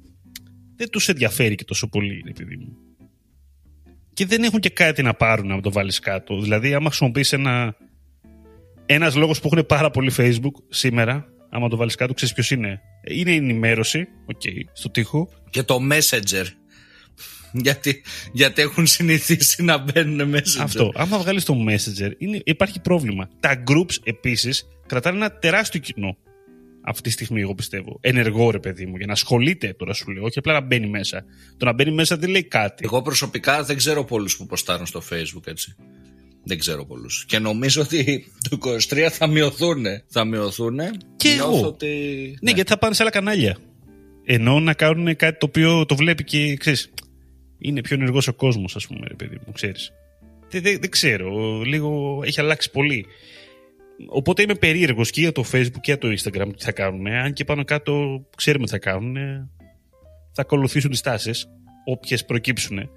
[0.77, 2.77] Δεν τους ενδιαφέρει και τόσο πολύ, ρε παιδί μου.
[4.19, 6.41] Και δεν έχουν και κάτι να πάρουν να το βάλεις κάτω.
[6.41, 7.77] Δηλαδή, άμα χρησιμοποιήσει ένα.
[8.87, 12.81] Ένας λόγος που έχουν πάρα πολύ Facebook σήμερα, άμα το βάλεις κάτω, ξέρεις ποιος είναι.
[13.09, 15.29] Είναι η ενημέρωση, OK, okay, στο τοίχο.
[15.51, 16.45] Και το Messenger.
[17.53, 18.03] Γιατί,
[18.33, 20.61] γιατί έχουν συνηθίσει να μπαίνουν Messenger.
[20.61, 20.93] Αυτό.
[20.95, 23.29] Άμα βγάλεις το Messenger, είναι, υπάρχει πρόβλημα.
[23.41, 26.17] Τα groups επίσης κρατάνε ένα τεράστιο κοινό
[26.89, 27.99] αυτή τη στιγμή, εγώ πιστεύω.
[28.01, 31.25] Ενεργό, ρε παιδί μου, για να ασχολείται τώρα σου λέω, όχι απλά να μπαίνει μέσα.
[31.57, 32.85] Το να μπαίνει μέσα δεν λέει κάτι.
[32.85, 35.75] Εγώ προσωπικά δεν ξέρω πολλούς που ποστάρουν στο Facebook έτσι.
[36.45, 37.25] Δεν ξέρω πολλούς.
[37.29, 39.85] Και νομίζω ότι το 23 θα μειωθούν.
[40.09, 40.79] Θα μειωθούν.
[41.17, 41.67] Και εγώ.
[41.67, 41.87] Ότι...
[41.87, 43.57] Ναι, ναι, γιατί θα πάνε σε άλλα κανάλια.
[44.25, 46.91] Ενώ να κάνουν κάτι το οποίο το βλέπει και ξέρεις.
[47.59, 49.93] Είναι πιο ενεργός ο κόσμος, ας πούμε, ρε παιδί μου, ξέρεις.
[50.51, 51.61] Δεν, δεν, δεν ξέρω.
[51.61, 53.07] Λίγο έχει αλλάξει πολύ.
[54.07, 57.07] Οπότε είμαι περίεργος και για το Facebook και για το Instagram τι θα κάνουν.
[57.07, 59.17] Αν και πάνω κάτω ξέρουμε τι θα κάνουν.
[60.33, 61.47] Θα ακολουθήσουν τις τάσεις,
[61.85, 62.91] όποιες προκύψουν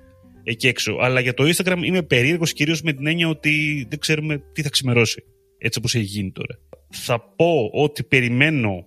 [0.44, 0.98] εκεί έξω.
[1.02, 4.70] Αλλά για το Instagram είμαι περίεργος κυρίως με την έννοια ότι δεν ξέρουμε τι θα
[4.70, 5.24] ξημερώσει.
[5.58, 6.60] Έτσι όπως έχει γίνει τώρα.
[6.90, 8.86] Θα πω ότι περιμένω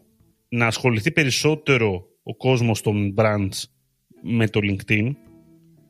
[0.48, 3.62] να ασχοληθεί περισσότερο ο κόσμος των brands
[4.22, 5.10] με το LinkedIn.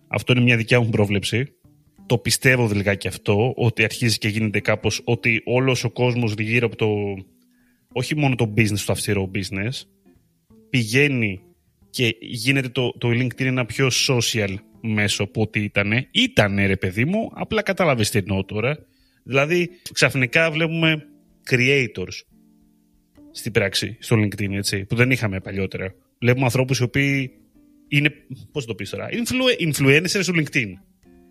[0.09, 1.55] Αυτό είναι μια δικιά μου πρόβλεψη.
[2.07, 6.67] Το πιστεύω δηλαδή και αυτό, ότι αρχίζει και γίνεται κάπως ότι όλος ο κόσμος γύρω
[6.67, 6.89] από το,
[7.93, 9.73] όχι μόνο το business, το αυστηρό business,
[10.71, 11.41] πηγαίνει
[11.91, 16.09] και γίνεται το, το LinkedIn ένα πιο social μέσο από ό,τι ήταν.
[16.11, 18.79] Ήτανε ρε παιδί μου, απλά κατάλαβες τι εννοώ τώρα.
[19.23, 21.07] Δηλαδή ξαφνικά βλέπουμε
[21.51, 22.23] creators
[23.31, 25.95] στην πράξη στο LinkedIn, έτσι, που δεν είχαμε παλιότερα.
[26.19, 27.31] Βλέπουμε ανθρώπους οι οποίοι
[27.89, 28.13] είναι,
[28.53, 29.09] πώς το πεις τώρα,
[29.59, 30.73] influencers στο LinkedIn.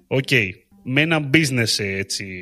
[0.08, 0.28] OK.
[0.30, 0.50] Okay.
[0.84, 2.36] Με ένα business έτσι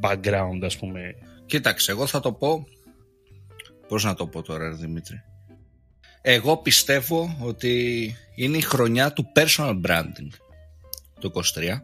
[0.00, 1.14] background ας πούμε.
[1.46, 2.66] Κοίταξε, εγώ θα το πω,
[3.88, 5.22] πώς να το πω τώρα Δημήτρη.
[6.22, 10.28] Εγώ πιστεύω ότι είναι η χρονιά του personal branding
[11.20, 11.80] το 23.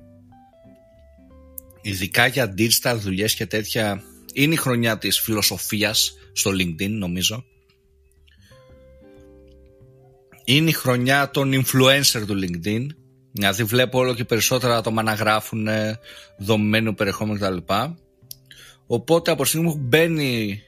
[1.83, 4.03] Ειδικά για digital δουλειές και τέτοια.
[4.33, 7.45] Είναι η χρονιά της φιλοσοφίας στο LinkedIn νομίζω.
[10.45, 12.87] Είναι η χρονιά των influencer του LinkedIn.
[13.37, 15.69] Δηλαδή βλέπω όλο και περισσότερα άτομα να γράφουν
[16.39, 17.57] δομημένου περιεχόμενου κτλ.
[18.87, 20.61] Οπότε από τη στιγμή που μπαίνει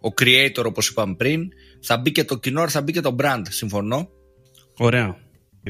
[0.00, 1.48] ο creator όπως είπαμε πριν
[1.80, 3.42] θα μπει και το κοινό, θα μπει και το brand.
[3.48, 4.08] Συμφωνώ.
[4.76, 5.16] Ωραία.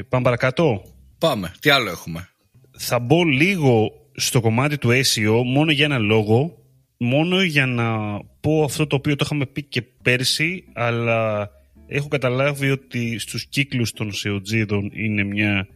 [0.09, 0.81] Πάμε παρακάτω.
[1.17, 1.53] Πάμε.
[1.59, 2.29] Τι άλλο έχουμε;
[2.77, 6.53] Θα μπω λίγο στο κομμάτι του SEO μόνο για ένα λόγο.
[6.97, 11.49] Μόνο για να πω αυτό το οποίο το είχαμε πει και πέρσι, αλλά
[11.87, 15.67] έχω καταλάβει ότι στους κύκλους των SEOGίδων είναι μια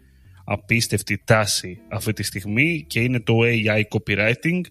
[0.43, 4.61] απίστευτη τάση αυτή τη στιγμή και είναι το AI copywriting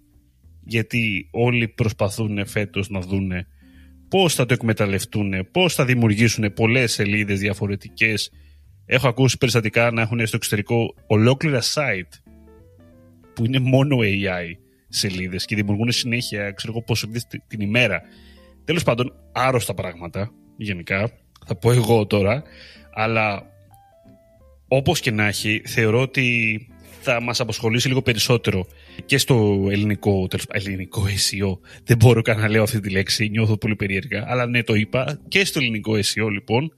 [0.65, 3.47] γιατί όλοι προσπαθούν φέτος να δούνε
[4.09, 8.31] πώς θα το εκμεταλλευτούν, πώς θα δημιουργήσουν πολλές σελίδες διαφορετικές.
[8.87, 12.33] Έχω ακούσει περιστατικά να έχουν στο εξωτερικό ολόκληρα site
[13.35, 14.57] που είναι μόνο AI
[14.89, 17.09] σελίδες και δημιουργούν συνέχεια, ξέρω εγώ, πόσο
[17.47, 18.03] την ημέρα.
[18.65, 21.11] Τέλος πάντων, άρρωστα πράγματα, γενικά,
[21.47, 22.43] θα πω εγώ τώρα,
[22.93, 23.52] αλλά
[24.75, 26.57] όπως και να έχει, θεωρώ ότι
[27.01, 28.67] θα μας απασχολήσει λίγο περισσότερο
[29.07, 31.59] και στο ελληνικό, τέλος, ελληνικό SEO.
[31.85, 34.25] Δεν μπορώ καν να λέω αυτή τη λέξη, νιώθω πολύ περίεργα.
[34.27, 35.21] Αλλά ναι, το είπα.
[35.29, 36.73] Και στο ελληνικό SEO, λοιπόν,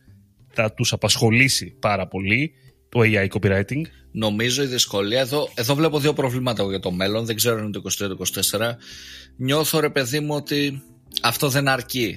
[0.49, 2.53] θα τους απασχολήσει πάρα πολύ
[2.89, 3.83] το AI copywriting.
[4.13, 7.25] Νομίζω η δυσκολία εδώ, εδώ βλέπω δύο προβλήματα για το μέλλον.
[7.25, 7.83] Δεν ξέρω αν είναι το
[8.51, 8.71] 23-24.
[9.37, 10.83] Νιώθω ρε παιδί μου ότι
[11.23, 12.17] αυτό δεν αρκεί.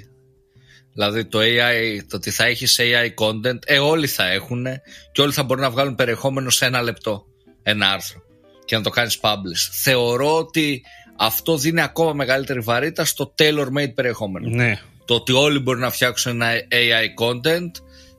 [0.98, 4.66] Δηλαδή το AI, το ότι θα έχεις AI content, ε, όλοι θα έχουν
[5.12, 7.26] και όλοι θα μπορούν να βγάλουν περιεχόμενο σε ένα λεπτό,
[7.64, 8.22] ένα άρθρο
[8.66, 9.70] και να το κάνεις publish.
[9.84, 10.82] Θεωρώ ότι
[11.18, 14.50] αυτό δίνει ακόμα μεγαλύτερη βαρύτητα στο tailor-made περιεχόμενο.
[14.50, 14.80] Ναι.
[15.06, 17.72] Το ότι όλοι μπορούν να φτιάξουν ένα AI content,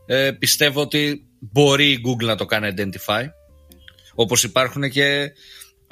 [0.06, 3.24] ε, πιστεύω ότι μπορεί η Google να το κάνει identify.
[4.14, 5.32] Όπως υπάρχουν και,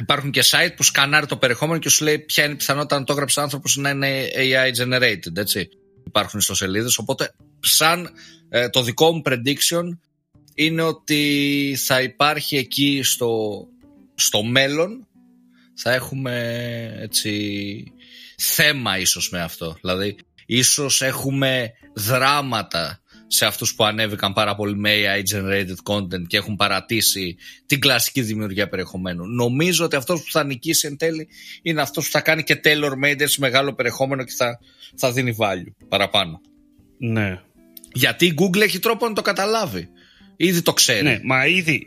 [0.01, 3.05] υπάρχουν και site που σκανάρει το περιεχόμενο και σου λέει ποια είναι η πιθανότητα να
[3.05, 5.69] το έγραψε άνθρωπος να είναι AI generated, έτσι.
[6.17, 6.89] Υπάρχουν ιστοσελίδε.
[6.97, 8.11] Οπότε, σαν
[8.49, 9.85] ε, το δικό μου prediction
[10.55, 13.65] είναι ότι θα υπάρχει εκεί στο,
[14.15, 15.07] στο μέλλον
[15.75, 16.35] θα έχουμε
[16.99, 17.93] έτσι
[18.37, 19.77] θέμα ίσως με αυτό.
[19.81, 26.37] Δηλαδή, ίσως έχουμε δράματα σε αυτούς που ανέβηκαν πάρα πολύ με AI generated content και
[26.37, 27.37] έχουν παρατήσει
[27.67, 29.27] την κλασική δημιουργία περιεχομένου.
[29.27, 31.29] Νομίζω ότι αυτός που θα νικήσει εν τέλει
[31.63, 34.59] είναι αυτός που θα κάνει και tailor made έτσι μεγάλο περιεχόμενο και θα,
[34.97, 36.41] θα δίνει value παραπάνω.
[36.99, 37.41] Ναι.
[37.93, 39.89] Γιατί η Google έχει τρόπο να το καταλάβει.
[40.37, 41.03] Ήδη το ξέρει.
[41.03, 41.87] Ναι, μα ήδη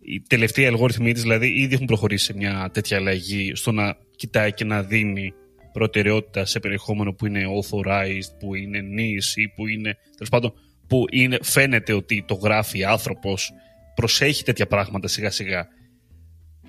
[0.00, 4.52] οι τελευταίοι αλγόριθμοι της δηλαδή ήδη έχουν προχωρήσει σε μια τέτοια αλλαγή στο να κοιτάει
[4.52, 5.32] και να δίνει
[5.72, 10.52] προτεραιότητα σε περιεχόμενο που είναι authorized, που είναι niche ή που είναι, τέλος πάντων,
[10.92, 13.52] που είναι, φαίνεται ότι το γράφει άνθρωπος,
[13.94, 15.66] προσέχει τέτοια πράγματα σιγά σιγά.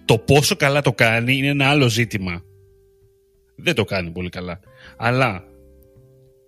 [0.06, 2.42] Το πόσο καλά το κάνει είναι ένα άλλο ζήτημα.
[3.56, 4.60] Δεν το κάνει πολύ καλά.
[4.98, 5.44] Αλλά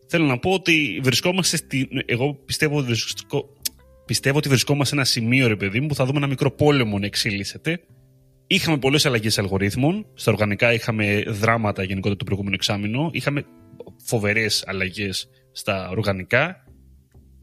[0.08, 1.88] θέλω να πω ότι βρισκόμαστε στη...
[2.06, 2.94] Εγώ πιστεύω ότι
[4.06, 7.00] πιστεύω ότι βρισκόμαστε σε ένα σημείο, ρε παιδί μου, που θα δούμε ένα μικρό πόλεμο
[7.00, 7.80] να εξελίσσεται.
[8.48, 10.06] Είχαμε πολλές αλλαγές αλγορίθμων.
[10.14, 13.10] Στα οργανικά είχαμε δράματα γενικότερα το προηγούμενο εξάμεινο.
[13.14, 13.46] Είχαμε
[14.04, 16.65] φοβερές αλλαγές στα οργανικά.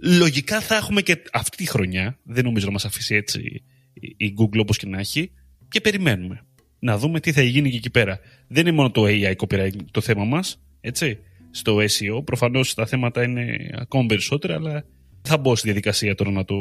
[0.04, 2.18] Λογικά θα έχουμε και αυτή τη χρονιά.
[2.22, 3.62] Δεν νομίζω να μας αφήσει έτσι
[4.16, 5.30] η Google όπως και να έχει.
[5.68, 6.44] Και περιμένουμε
[6.78, 8.20] να δούμε τι θα γίνει και εκεί πέρα.
[8.48, 11.18] Δεν είναι μόνο το AI copyright το θέμα μας, έτσι.
[11.50, 12.24] Στο SEO.
[12.24, 14.84] Προφανώς τα θέματα είναι ακόμα περισσότερα, αλλά
[15.22, 16.56] θα μπω στη διαδικασία τώρα να το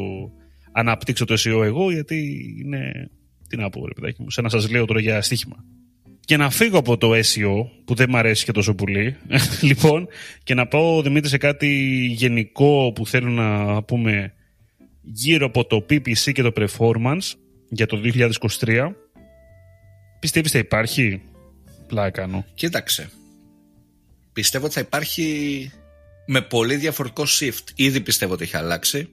[0.72, 3.10] αναπτύξω το SEO εγώ, γιατί είναι.
[3.50, 5.66] Τι να πω, ρε παιδάκι μου, σαν να σας λέω τώρα για στοίχημα.
[6.26, 9.16] Και να φύγω από το SEO, που δεν μου αρέσει και τόσο πολύ,
[9.70, 10.08] λοιπόν,
[10.44, 11.68] και να πάω, Δημήτρη, σε κάτι
[12.12, 14.34] γενικό που θέλω να πούμε
[15.02, 17.34] γύρω από το PPC και το performance
[17.70, 18.02] για το
[18.60, 18.92] 2023.
[20.20, 21.22] Πιστεύεις θα υπάρχει;
[21.88, 22.46] Πλάκα κάνω.
[22.54, 23.10] Κοίταξε.
[24.34, 25.72] Πιστεύω ότι θα υπάρχει
[26.26, 27.64] με πολύ διαφορετικό shift.
[27.76, 29.10] Ήδη πιστεύω ότι έχει αλλάξει.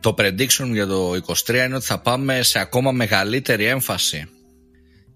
[0.00, 1.12] Το prediction για το
[1.46, 4.28] 23 είναι ότι θα πάμε σε ακόμα μεγαλύτερη έμφαση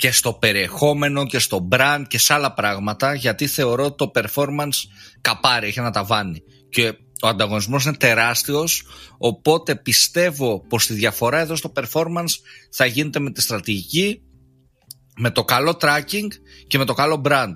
[0.02, 4.76] και στο περιεχόμενο και στο brand και σε άλλα πράγματα γιατί θεωρώ ότι το performance
[5.20, 6.42] καπάρει, έχει ένα ταβάνι.
[6.68, 6.88] Και
[7.22, 8.86] ο ανταγωνισμός είναι τεράστιος
[9.18, 12.32] οπότε πιστεύω πως τη διαφορά εδώ στο performance
[12.70, 14.22] θα γίνεται με τη στρατηγική
[15.16, 16.28] με το καλό tracking
[16.66, 17.54] και με το καλό brand.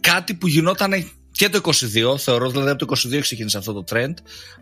[0.00, 0.92] Κάτι που γινόταν
[1.36, 4.14] και το 22, θεωρώ δηλαδή από το 22 ξεκίνησε αυτό το trend,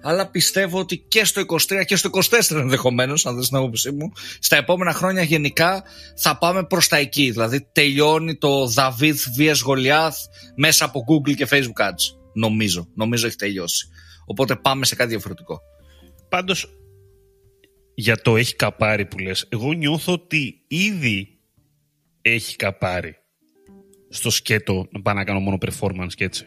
[0.02, 4.12] αλλά πιστεύω ότι και στο 23 και στο 24 ενδεχομένως, αν δεν την άποψή μου,
[4.38, 5.82] στα επόμενα χρόνια γενικά
[6.16, 7.30] θα πάμε προς τα εκεί.
[7.30, 10.16] Δηλαδή τελειώνει το David vs Goliath
[10.56, 12.16] μέσα από Google και Facebook Ads.
[12.34, 12.88] Νομίζω.
[12.94, 13.88] Νομίζω έχει τελειώσει.
[14.26, 15.60] Οπότε πάμε σε κάτι διαφορετικό.
[16.28, 16.66] Πάντως,
[17.94, 21.38] για το έχει καπάρει που λες, εγώ νιώθω ότι ήδη
[22.22, 23.16] έχει καπάρει
[24.08, 26.46] στο σκέτο να πάω να κάνω μόνο performance και έτσι.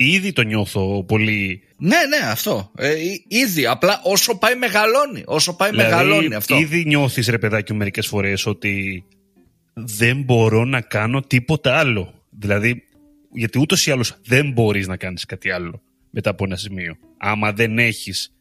[0.00, 1.62] Ήδη το νιώθω πολύ.
[1.78, 2.70] Ναι, ναι, αυτό.
[2.76, 2.94] Ε,
[3.28, 3.66] ήδη.
[3.66, 5.22] Απλά όσο πάει μεγαλώνει.
[5.26, 6.56] Όσο πάει δηλαδή, μεγαλώνει αυτό.
[6.58, 9.04] Ήδη νιώθεις, ρε παιδάκι, μερικές φορές ότι
[9.74, 12.14] δεν μπορώ να κάνω τίποτα άλλο.
[12.30, 12.82] Δηλαδή,
[13.32, 16.96] γιατί ούτως ή άλλως δεν μπορείς να κάνεις κάτι άλλο μετά από ένα σημείο.
[17.18, 18.32] Άμα δεν έχεις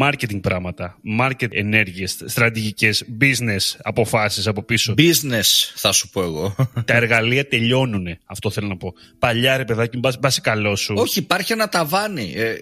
[0.00, 4.94] marketing πράγματα, market ενέργειες, στρατηγικές, business αποφάσεις από πίσω.
[4.98, 6.54] Business θα σου πω εγώ.
[6.84, 8.94] Τα εργαλεία τελειώνουν, αυτό θέλω να πω.
[9.18, 10.94] Παλιά ρε παιδάκι, μπας σε καλό σου.
[10.98, 12.32] Όχι, υπάρχει ένα ταβάνι.
[12.36, 12.54] Ε,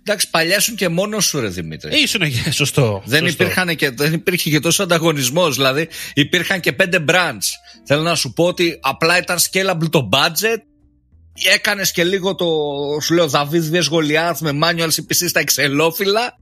[0.00, 1.94] εντάξει, παλιά σου και μόνο σου ρε Δημήτρη.
[1.94, 3.02] Ε, ήσουν σωστό.
[3.04, 3.42] Δεν, σωστό.
[3.42, 5.56] Υπήρχαν και, δεν υπήρχε και τόσο ανταγωνισμός.
[5.56, 7.48] Δηλαδή υπήρχαν και πέντε brands.
[7.84, 10.58] Θέλω να σου πω ότι απλά ήταν scalable το budget
[11.54, 12.46] Έκανες και λίγο το,
[13.02, 16.38] σου λέω, David Vs Goliath με manual CPC στα εξελόφυλλα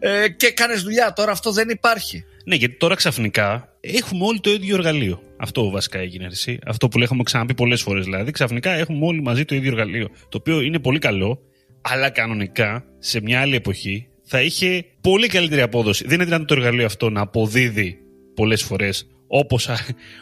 [0.00, 1.12] ε, και έκανε δουλειά.
[1.12, 2.24] Τώρα αυτό δεν υπάρχει.
[2.44, 5.22] Ναι, γιατί τώρα ξαφνικά έχουμε όλοι το ίδιο εργαλείο.
[5.36, 6.58] Αυτό βασικά έγινε εσύ.
[6.66, 8.30] Αυτό που έχουμε ξαναπεί πολλές φορές δηλαδή.
[8.30, 10.08] Ξαφνικά έχουμε όλοι μαζί το ίδιο εργαλείο.
[10.28, 11.40] Το οποίο είναι πολύ καλό,
[11.80, 16.04] αλλά κανονικά σε μια άλλη εποχή θα είχε πολύ καλύτερη απόδοση.
[16.04, 17.98] Δεν είναι δυνατόν το εργαλείο αυτό να αποδίδει
[18.34, 19.68] πολλές φορές όπως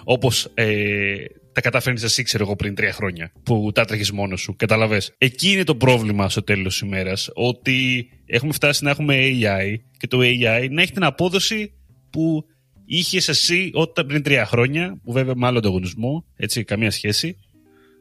[0.05, 1.15] όπως, ε,
[1.59, 4.57] τα καταφέρνεις εσύ, ξέρω εγώ, πριν τρία χρόνια που τα τρέχει μόνος σου.
[4.57, 5.03] Καταλαβέ.
[5.19, 7.31] Εκεί είναι το πρόβλημα στο τέλος της ημέρας.
[7.35, 11.73] Ότι έχουμε φτάσει να έχουμε AI και το AI να έχει την απόδοση
[12.11, 12.45] που
[12.85, 17.37] είχες εσύ όταν πριν τρία χρόνια, που βέβαια με άλλο ανταγωνισμό, έτσι, καμία σχέση,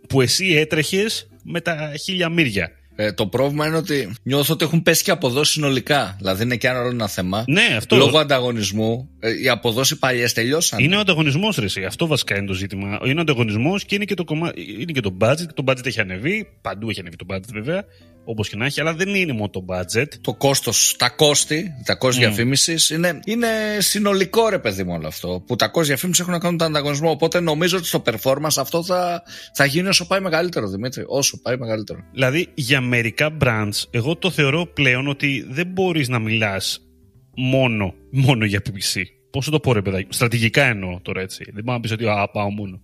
[0.10, 2.72] που εσύ έτρεχες με τα χίλια μύρια.
[3.00, 6.16] Ε, το πρόβλημα είναι ότι νιώθω ότι έχουν πέσει και αποδόσεις συνολικά.
[6.18, 7.44] Δηλαδή είναι και άλλο ένα θέμα.
[7.48, 7.96] Ναι, αυτό.
[7.96, 10.80] Λόγω ανταγωνισμού, ε, οι αποδόσεις παλιές τελειώσαν.
[10.80, 11.86] Είναι ο ανταγωνισμός, Ρε.
[11.86, 13.00] Αυτό βασικά είναι το ζήτημα.
[13.06, 14.52] Είναι ο ανταγωνισμός και είναι και το, κομμά...
[14.56, 15.48] είναι και το budget.
[15.54, 16.48] Το budget έχει ανεβεί.
[16.62, 17.86] Παντού έχει ανεβεί το budget βέβαια
[18.30, 20.08] όπως και να έχει, αλλά δεν είναι μόνο το budget.
[20.22, 22.26] Το κόστος, τα κόστη, τα κόστη mm.
[22.26, 25.44] διαφήμισης είναι, είναι συνολικό ρε παιδί μου όλο αυτό.
[25.48, 27.10] Που τα κόστη διαφήμισης έχουν να κάνουν τον ανταγωνισμό.
[27.10, 31.04] Οπότε νομίζω ότι στο performance αυτό θα, θα γίνει όσο πάει μεγαλύτερο, Δημήτρη.
[31.08, 32.00] Όσο πάει μεγαλύτερο.
[32.12, 36.88] Δηλαδή για μερικά brands, εγώ το θεωρώ πλέον ότι δεν μπορείς να μιλάς
[37.36, 39.02] μόνο, μόνο για PPC.
[39.32, 41.43] Πώς το πω, ρε παιδάκι, στρατηγικά εννοώ τώρα έτσι.
[41.54, 42.82] Δεν μπορώ να πεις ότι α, πάω μόνο.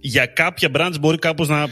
[0.00, 1.66] Για κάποια brands μπορεί κάπως να,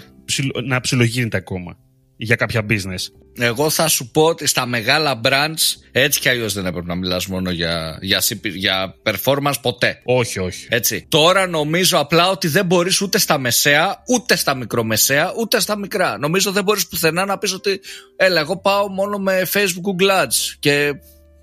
[0.64, 1.78] να ψιλογίνεται ακόμα
[2.16, 3.21] για κάποια business.
[3.38, 7.26] Εγώ θα σου πω ότι στα μεγάλα brands έτσι κι αλλιώς δεν έπρεπε να μιλάς
[7.26, 10.00] μόνο για, για, για performance ποτέ.
[10.04, 10.66] Όχι, όχι.
[10.70, 11.06] Έτσι.
[11.08, 16.18] Τώρα νομίζω απλά ότι δεν μπορείς ούτε στα μεσαία, ούτε στα μικρομεσαία, ούτε στα μικρά.
[16.18, 17.80] Νομίζω δεν μπορείς πουθενά να πεις ότι
[18.16, 20.92] έλα, εγώ πάω μόνο με Facebook Google Ads και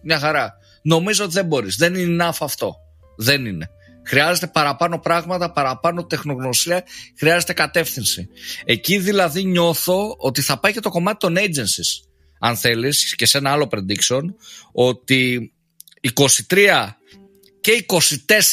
[0.04, 0.54] μια χαρά.
[0.82, 1.75] Νομίζω ότι δεν μπορείς.
[1.75, 2.75] Δεν είναι enough αυτό.
[3.17, 3.69] Δεν είναι.
[4.09, 6.83] Χρειάζεται παραπάνω πράγματα, παραπάνω τεχνογνωσία,
[7.17, 8.27] χρειάζεται κατεύθυνση.
[8.65, 12.07] Εκεί δηλαδή νιώθω ότι θα πάει και το κομμάτι των agencies.
[12.39, 14.21] Αν θέλεις και σε ένα άλλο prediction,
[14.71, 15.51] ότι
[16.49, 16.87] 23
[17.61, 17.85] και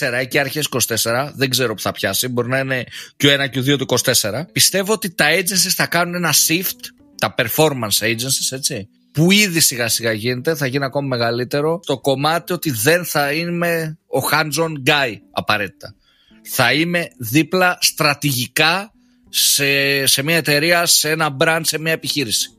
[0.00, 0.68] 24 εκεί αρχές
[1.04, 2.84] 24, δεν ξέρω που θα πιάσει, μπορεί να είναι
[3.16, 4.44] και ο 1 και ο 2 του 24.
[4.52, 6.80] Πιστεύω ότι τα agencies θα κάνουν ένα shift,
[7.18, 12.52] τα performance agencies, έτσι, που ήδη σιγά σιγά γίνεται, θα γίνει ακόμη μεγαλύτερο, το κομμάτι
[12.52, 15.94] ότι δεν θα είμαι ο hands-on guy απαραίτητα.
[16.42, 18.92] Θα είμαι δίπλα στρατηγικά
[19.28, 22.50] σε, σε μια εταιρεία, σε ένα brand, σε μια επιχείρηση.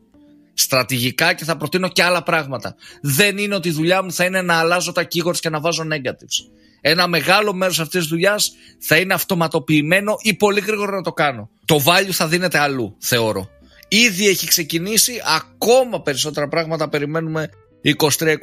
[0.54, 2.76] Στρατηγικά και θα προτείνω και άλλα πράγματα.
[3.02, 5.84] Δεν είναι ότι η δουλειά μου θα είναι να αλλάζω τα keywords και να βάζω
[5.84, 6.52] negatives.
[6.82, 11.50] Ένα μεγάλο μέρος αυτής της δουλειάς θα είναι αυτοματοποιημένο ή πολύ γρήγορα να το κάνω.
[11.66, 13.57] Το value θα δίνεται αλλού, θεωρώ.
[13.88, 17.50] Ήδη έχει ξεκινήσει, ακόμα περισσότερα πράγματα περιμένουμε
[17.84, 18.36] 23-24.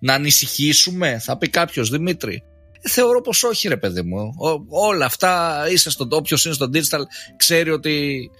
[0.00, 2.42] Να ανησυχήσουμε, θα πει κάποιος Δημήτρη;
[2.80, 4.34] Ε, θεωρώ πως όχι ρε παιδί μου.
[4.68, 7.02] όλα αυτά είσαι στον όποιο είναι στο digital
[7.36, 8.30] ξέρει ότι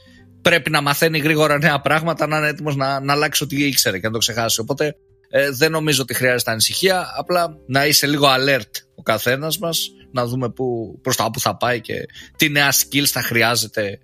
[0.43, 4.07] πρέπει να μαθαίνει γρήγορα νέα πράγματα, να είναι έτοιμος να, να αλλάξει ό,τι ήξερε και
[4.07, 4.61] να το ξεχάσει.
[4.61, 4.97] Οπότε
[5.31, 7.07] ε, δεν νομίζω ότι χρειάζεται ανησυχία.
[7.17, 11.57] Απλά να είσαι λίγο alert ο καθένας μας, να δούμε που, προς τα που θα
[11.57, 11.95] πάει και
[12.37, 13.99] τι νέα skills θα χρειάζεται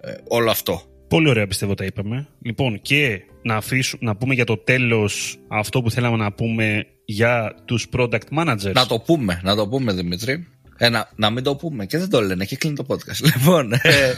[0.00, 0.82] ε, όλο αυτό.
[1.08, 2.28] Πολύ ωραία πιστεύω τα είπαμε.
[2.42, 7.54] Λοιπόν, και να, αφήσουμε, να πούμε για το τέλος αυτό που θέλαμε να πούμε για
[7.64, 8.72] τους product managers.
[8.72, 10.46] Να το πούμε, να το πούμε Δημήτρη.
[10.78, 13.24] Ε, να, να μην το πούμε και δεν το λένε και κλείνει το podcast.
[13.34, 14.14] Λοιπόν, ε,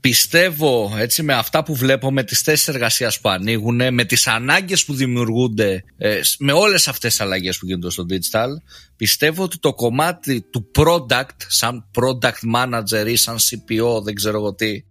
[0.00, 4.84] πιστεύω έτσι με αυτά που βλέπω, με τις θέσεις εργασίας που ανοίγουν, με τις ανάγκες
[4.84, 8.48] που δημιουργούνται, ε, με όλες αυτές τις αλλαγές που γίνονται στο digital,
[8.96, 14.54] πιστεύω ότι το κομμάτι του product, σαν product manager ή σαν CPO, δεν ξέρω εγώ
[14.54, 14.82] τι,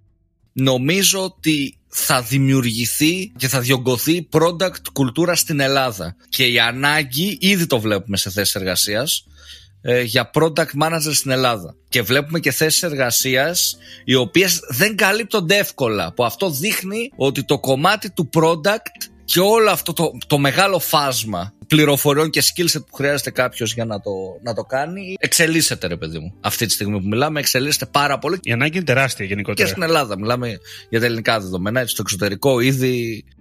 [0.54, 6.16] νομίζω ότι θα δημιουργηθεί και θα διωγγωθεί product κουλτούρα στην Ελλάδα.
[6.30, 9.26] Και η ανάγκη, ήδη το βλέπουμε σε θέσεις εργασίας,
[9.82, 11.76] ε, για product manager στην Ελλάδα.
[11.90, 16.14] Και βλέπουμε και θέσεις εργασίας οι οποίες δεν καλύπτονται εύκολα.
[16.14, 21.54] Που αυτό δείχνει ότι το κομμάτι του product και όλο αυτό το, το μεγάλο φάσμα
[21.76, 24.12] πληροφοριών και skillset που χρειάζεται κάποιος για να το,
[24.44, 26.34] να το κάνει, εξελίσσεται, ρε παιδί μου.
[26.42, 28.40] Αυτή τη στιγμή που μιλάμε, εξελίσσεται πάρα πολύ.
[28.42, 29.68] Η ανάγκη είναι τεράστια γενικότερα.
[29.68, 30.20] Και στην Ελλάδα.
[30.20, 30.58] Μιλάμε
[30.90, 31.80] για τα ελληνικά δεδομένα.
[31.80, 33.41] Έτσι, στο εξωτερικό ήδη ε,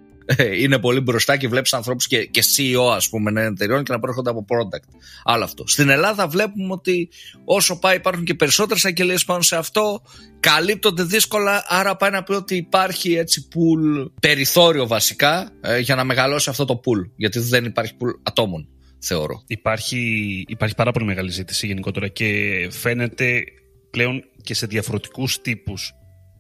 [0.62, 4.30] είναι πολύ μπροστά και βλέπεις ανθρώπους και, και CEO, ας πούμε, εταιριών και να προέρχονται
[4.30, 4.98] από product.
[5.24, 5.66] Άλλο αυτό.
[5.66, 7.09] Στην Ελλάδα βλέπουμε ότι
[7.44, 10.02] όσο πάει υπάρχουν και περισσότερες αγγελίες πάνω σε αυτό.
[10.40, 16.04] Καλύπτονται δύσκολα, άρα πάει να πει ότι υπάρχει έτσι pool, περιθώριο βασικά, ε, για να
[16.04, 17.11] μεγαλώσει αυτό το pool.
[17.16, 19.42] Γιατί δεν υπάρχει pool ατόμων, θεωρώ.
[19.46, 23.42] Υπάρχει, υπάρχει πάρα πολύ μεγάλη ζήτηση γενικότερα και φαίνεται
[23.90, 25.92] πλέον και σε διαφορετικούς τύπους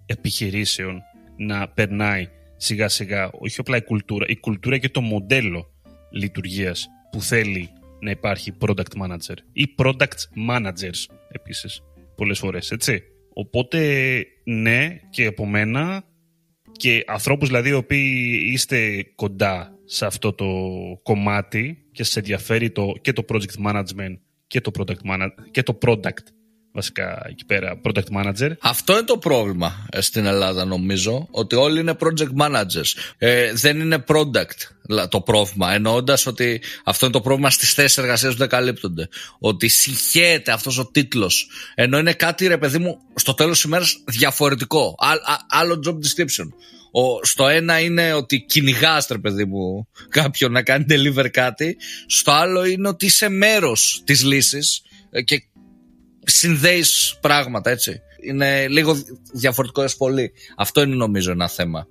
[0.06, 1.00] επιχειρήσεων
[1.36, 2.28] να περνάει
[2.62, 5.74] σιγά σιγά όχι απλά η κουλτούρα, η κουλτούρα και το μοντέλο
[6.10, 7.68] λειτουργίας που θέλει
[8.00, 11.80] να υπάρχει product manager ή product managers επίσης
[12.16, 13.02] πολλές φορές, έτσι.
[13.34, 16.04] Οπότε ναι και από μένα
[16.72, 20.46] και ανθρώπους δηλαδή οι οποίοι είστε κοντά σε αυτό το
[21.02, 24.14] κομμάτι και σε ενδιαφέρει το, και το project management
[24.46, 26.24] και το product, management, και το product
[26.72, 28.50] βασικά εκεί πέρα product manager.
[28.60, 32.92] Αυτό είναι το πρόβλημα ε, στην Ελλάδα νομίζω, ότι όλοι είναι project managers.
[33.18, 38.32] Ε, δεν είναι product το πρόβλημα, εννοώντας ότι αυτό είναι το πρόβλημα στις θέσεις εργασίας
[38.32, 39.08] που δεν καλύπτονται.
[39.38, 44.02] Ότι συγχαίεται αυτός ο τίτλος, ενώ είναι κάτι ρε παιδί μου στο τέλος της ημέρας
[44.06, 44.94] διαφορετικό.
[45.48, 46.46] άλλο job description.
[46.92, 51.76] Ο, στο ένα είναι ότι κυνηγάς, ρε παιδί μου, κάποιον να κάνει deliver κάτι.
[52.06, 55.42] Στο άλλο είναι ότι είσαι μέρος της λύσης ε, και
[56.24, 58.00] συνδέεις πράγματα, έτσι.
[58.22, 58.96] Είναι λίγο
[59.32, 60.32] διαφορετικό πολύ.
[60.56, 61.86] Αυτό είναι νομίζω ένα θέμα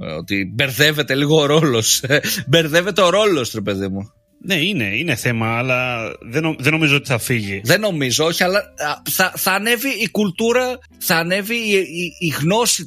[0.00, 2.04] Ε, ότι μπερδεύεται λίγο ο ρόλος.
[2.48, 4.12] μπερδεύεται ο ρόλος, ρε παιδί μου.
[4.46, 7.60] Ναι, είναι, είναι θέμα, αλλά δεν, δεν νομίζω ότι θα φύγει.
[7.64, 8.62] Δεν νομίζω, όχι, αλλά
[9.10, 12.86] θα, θα ανέβει η κουλτούρα, θα ανέβει η, η, η γνώση,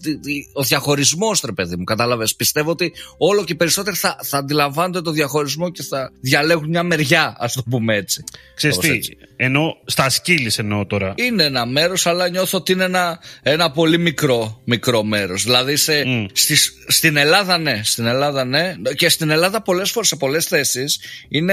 [0.54, 1.84] ο διαχωρισμός, ρε παιδί μου.
[1.84, 2.36] Κατάλαβες.
[2.36, 7.36] Πιστεύω ότι όλο και περισσότερο θα, θα αντιλαμβάνονται το διαχωρισμό και θα διαλέγουν μια μεριά,
[7.40, 8.24] ας το πούμε έτσι.
[8.56, 9.00] Ξέρεις τι,
[9.36, 11.14] ενώ στα σκύλη εννοώ τώρα.
[11.16, 15.44] Είναι ένα μέρος, αλλά νιώθω ότι είναι ένα, ένα πολύ μικρό, μικρό μέρος.
[15.44, 16.26] Δηλαδή σε, mm.
[16.34, 17.82] στις, στην Ελλάδα, ναι.
[17.84, 18.74] Στην Ελλάδα, ναι.
[18.96, 21.00] Και στην Ελλάδα, πολλές φορές σε πολλές θέσεις
[21.30, 21.47] είναι,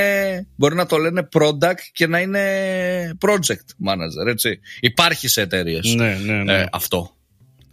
[0.57, 2.43] μπορεί να το λένε product και να είναι
[3.21, 4.61] project manager, έτσι.
[4.81, 5.95] Υπάρχει σε εταιρείες.
[5.95, 6.61] Ναι, ναι, ναι.
[6.61, 7.17] Ε, αυτό.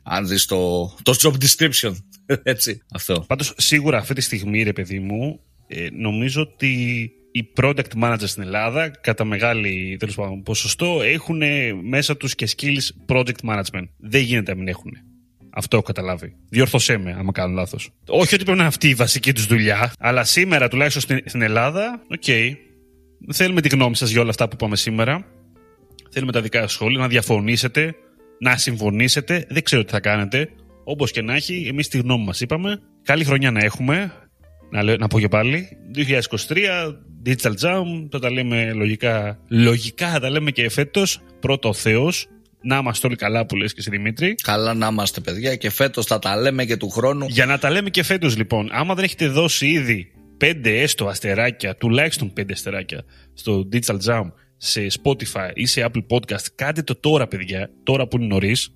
[0.03, 1.95] Αν δεις το, το job description.
[2.43, 3.23] Έτσι, αυτό.
[3.27, 6.67] Πάντως σίγουρα αυτή τη στιγμή, ρε παιδί μου, ε, νομίζω ότι
[7.31, 11.41] οι product managers στην Ελλάδα, κατά μεγάλη τέλος πάντων, ποσοστό, έχουν
[11.87, 13.87] μέσα τους και skills project management.
[13.97, 14.91] Δεν γίνεται να μην έχουν.
[15.53, 16.35] Αυτό έχω καταλάβει.
[16.49, 17.89] Διόρθωσέ με, άμα κάνω λάθος.
[18.07, 22.01] Όχι ότι πρέπει να είναι αυτή η βασική τους δουλειά, αλλά σήμερα τουλάχιστον στην Ελλάδα,
[22.11, 22.23] OK.
[22.25, 22.51] Okay,
[23.31, 25.25] θέλουμε τη γνώμη σας για όλα αυτά που είπαμε σήμερα.
[26.11, 27.95] Θέλουμε τα δικά σας σχόλια, να διαφωνήσετε,
[28.39, 29.45] να συμφωνήσετε.
[29.49, 30.49] Δεν ξέρω τι θα κάνετε.
[30.83, 32.81] Όπως και να έχει, εμείς τη γνώμη μας είπαμε.
[33.03, 34.11] Καλή χρονιά να έχουμε.
[34.71, 35.67] Να, να πω και πάλι.
[35.95, 36.95] 2023,
[37.25, 38.07] Digital Jam.
[38.09, 39.39] Το τα λέμε λογικά.
[39.47, 41.21] Λογικά τα λέμε και φέτος.
[41.39, 42.27] Πρώτο ο Θεός.
[42.63, 44.35] Να είμαστε όλοι καλά που λες και εσύ Δημήτρη.
[44.35, 47.25] Καλά να είμαστε παιδιά και φέτος θα τα λέμε και του χρόνου.
[47.29, 51.75] Για να τα λέμε και φέτος λοιπόν, άμα δεν έχετε δώσει ήδη πέντε έστω αστεράκια,
[51.75, 53.03] τουλάχιστον πέντε αστεράκια
[53.33, 58.17] στο Digital Jam σε Spotify ή σε Apple Podcast, κάντε το τώρα παιδιά, τώρα που
[58.17, 58.69] είναι νωρίς.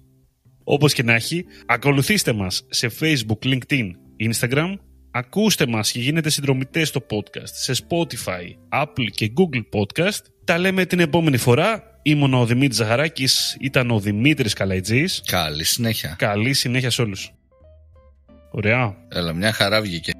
[0.63, 3.89] Όπως και να έχει, ακολουθήστε μας σε Facebook, LinkedIn,
[4.29, 4.75] Instagram,
[5.11, 10.19] ακούστε μας και γίνετε συνδρομητές στο podcast σε Spotify, Apple και Google Podcast.
[10.43, 11.94] Τα λέμε την επόμενη φορά.
[12.07, 15.21] Ήμουν ο Δημήτρης Ζαχαράκης, ήταν ο Δημήτρης Καλαϊτζής.
[15.25, 16.15] Καλή συνέχεια.
[16.17, 17.33] Καλή συνέχεια σε όλους.
[18.51, 18.95] Ωραία.
[19.09, 20.11] Έλα, μια χαρά βγήκε.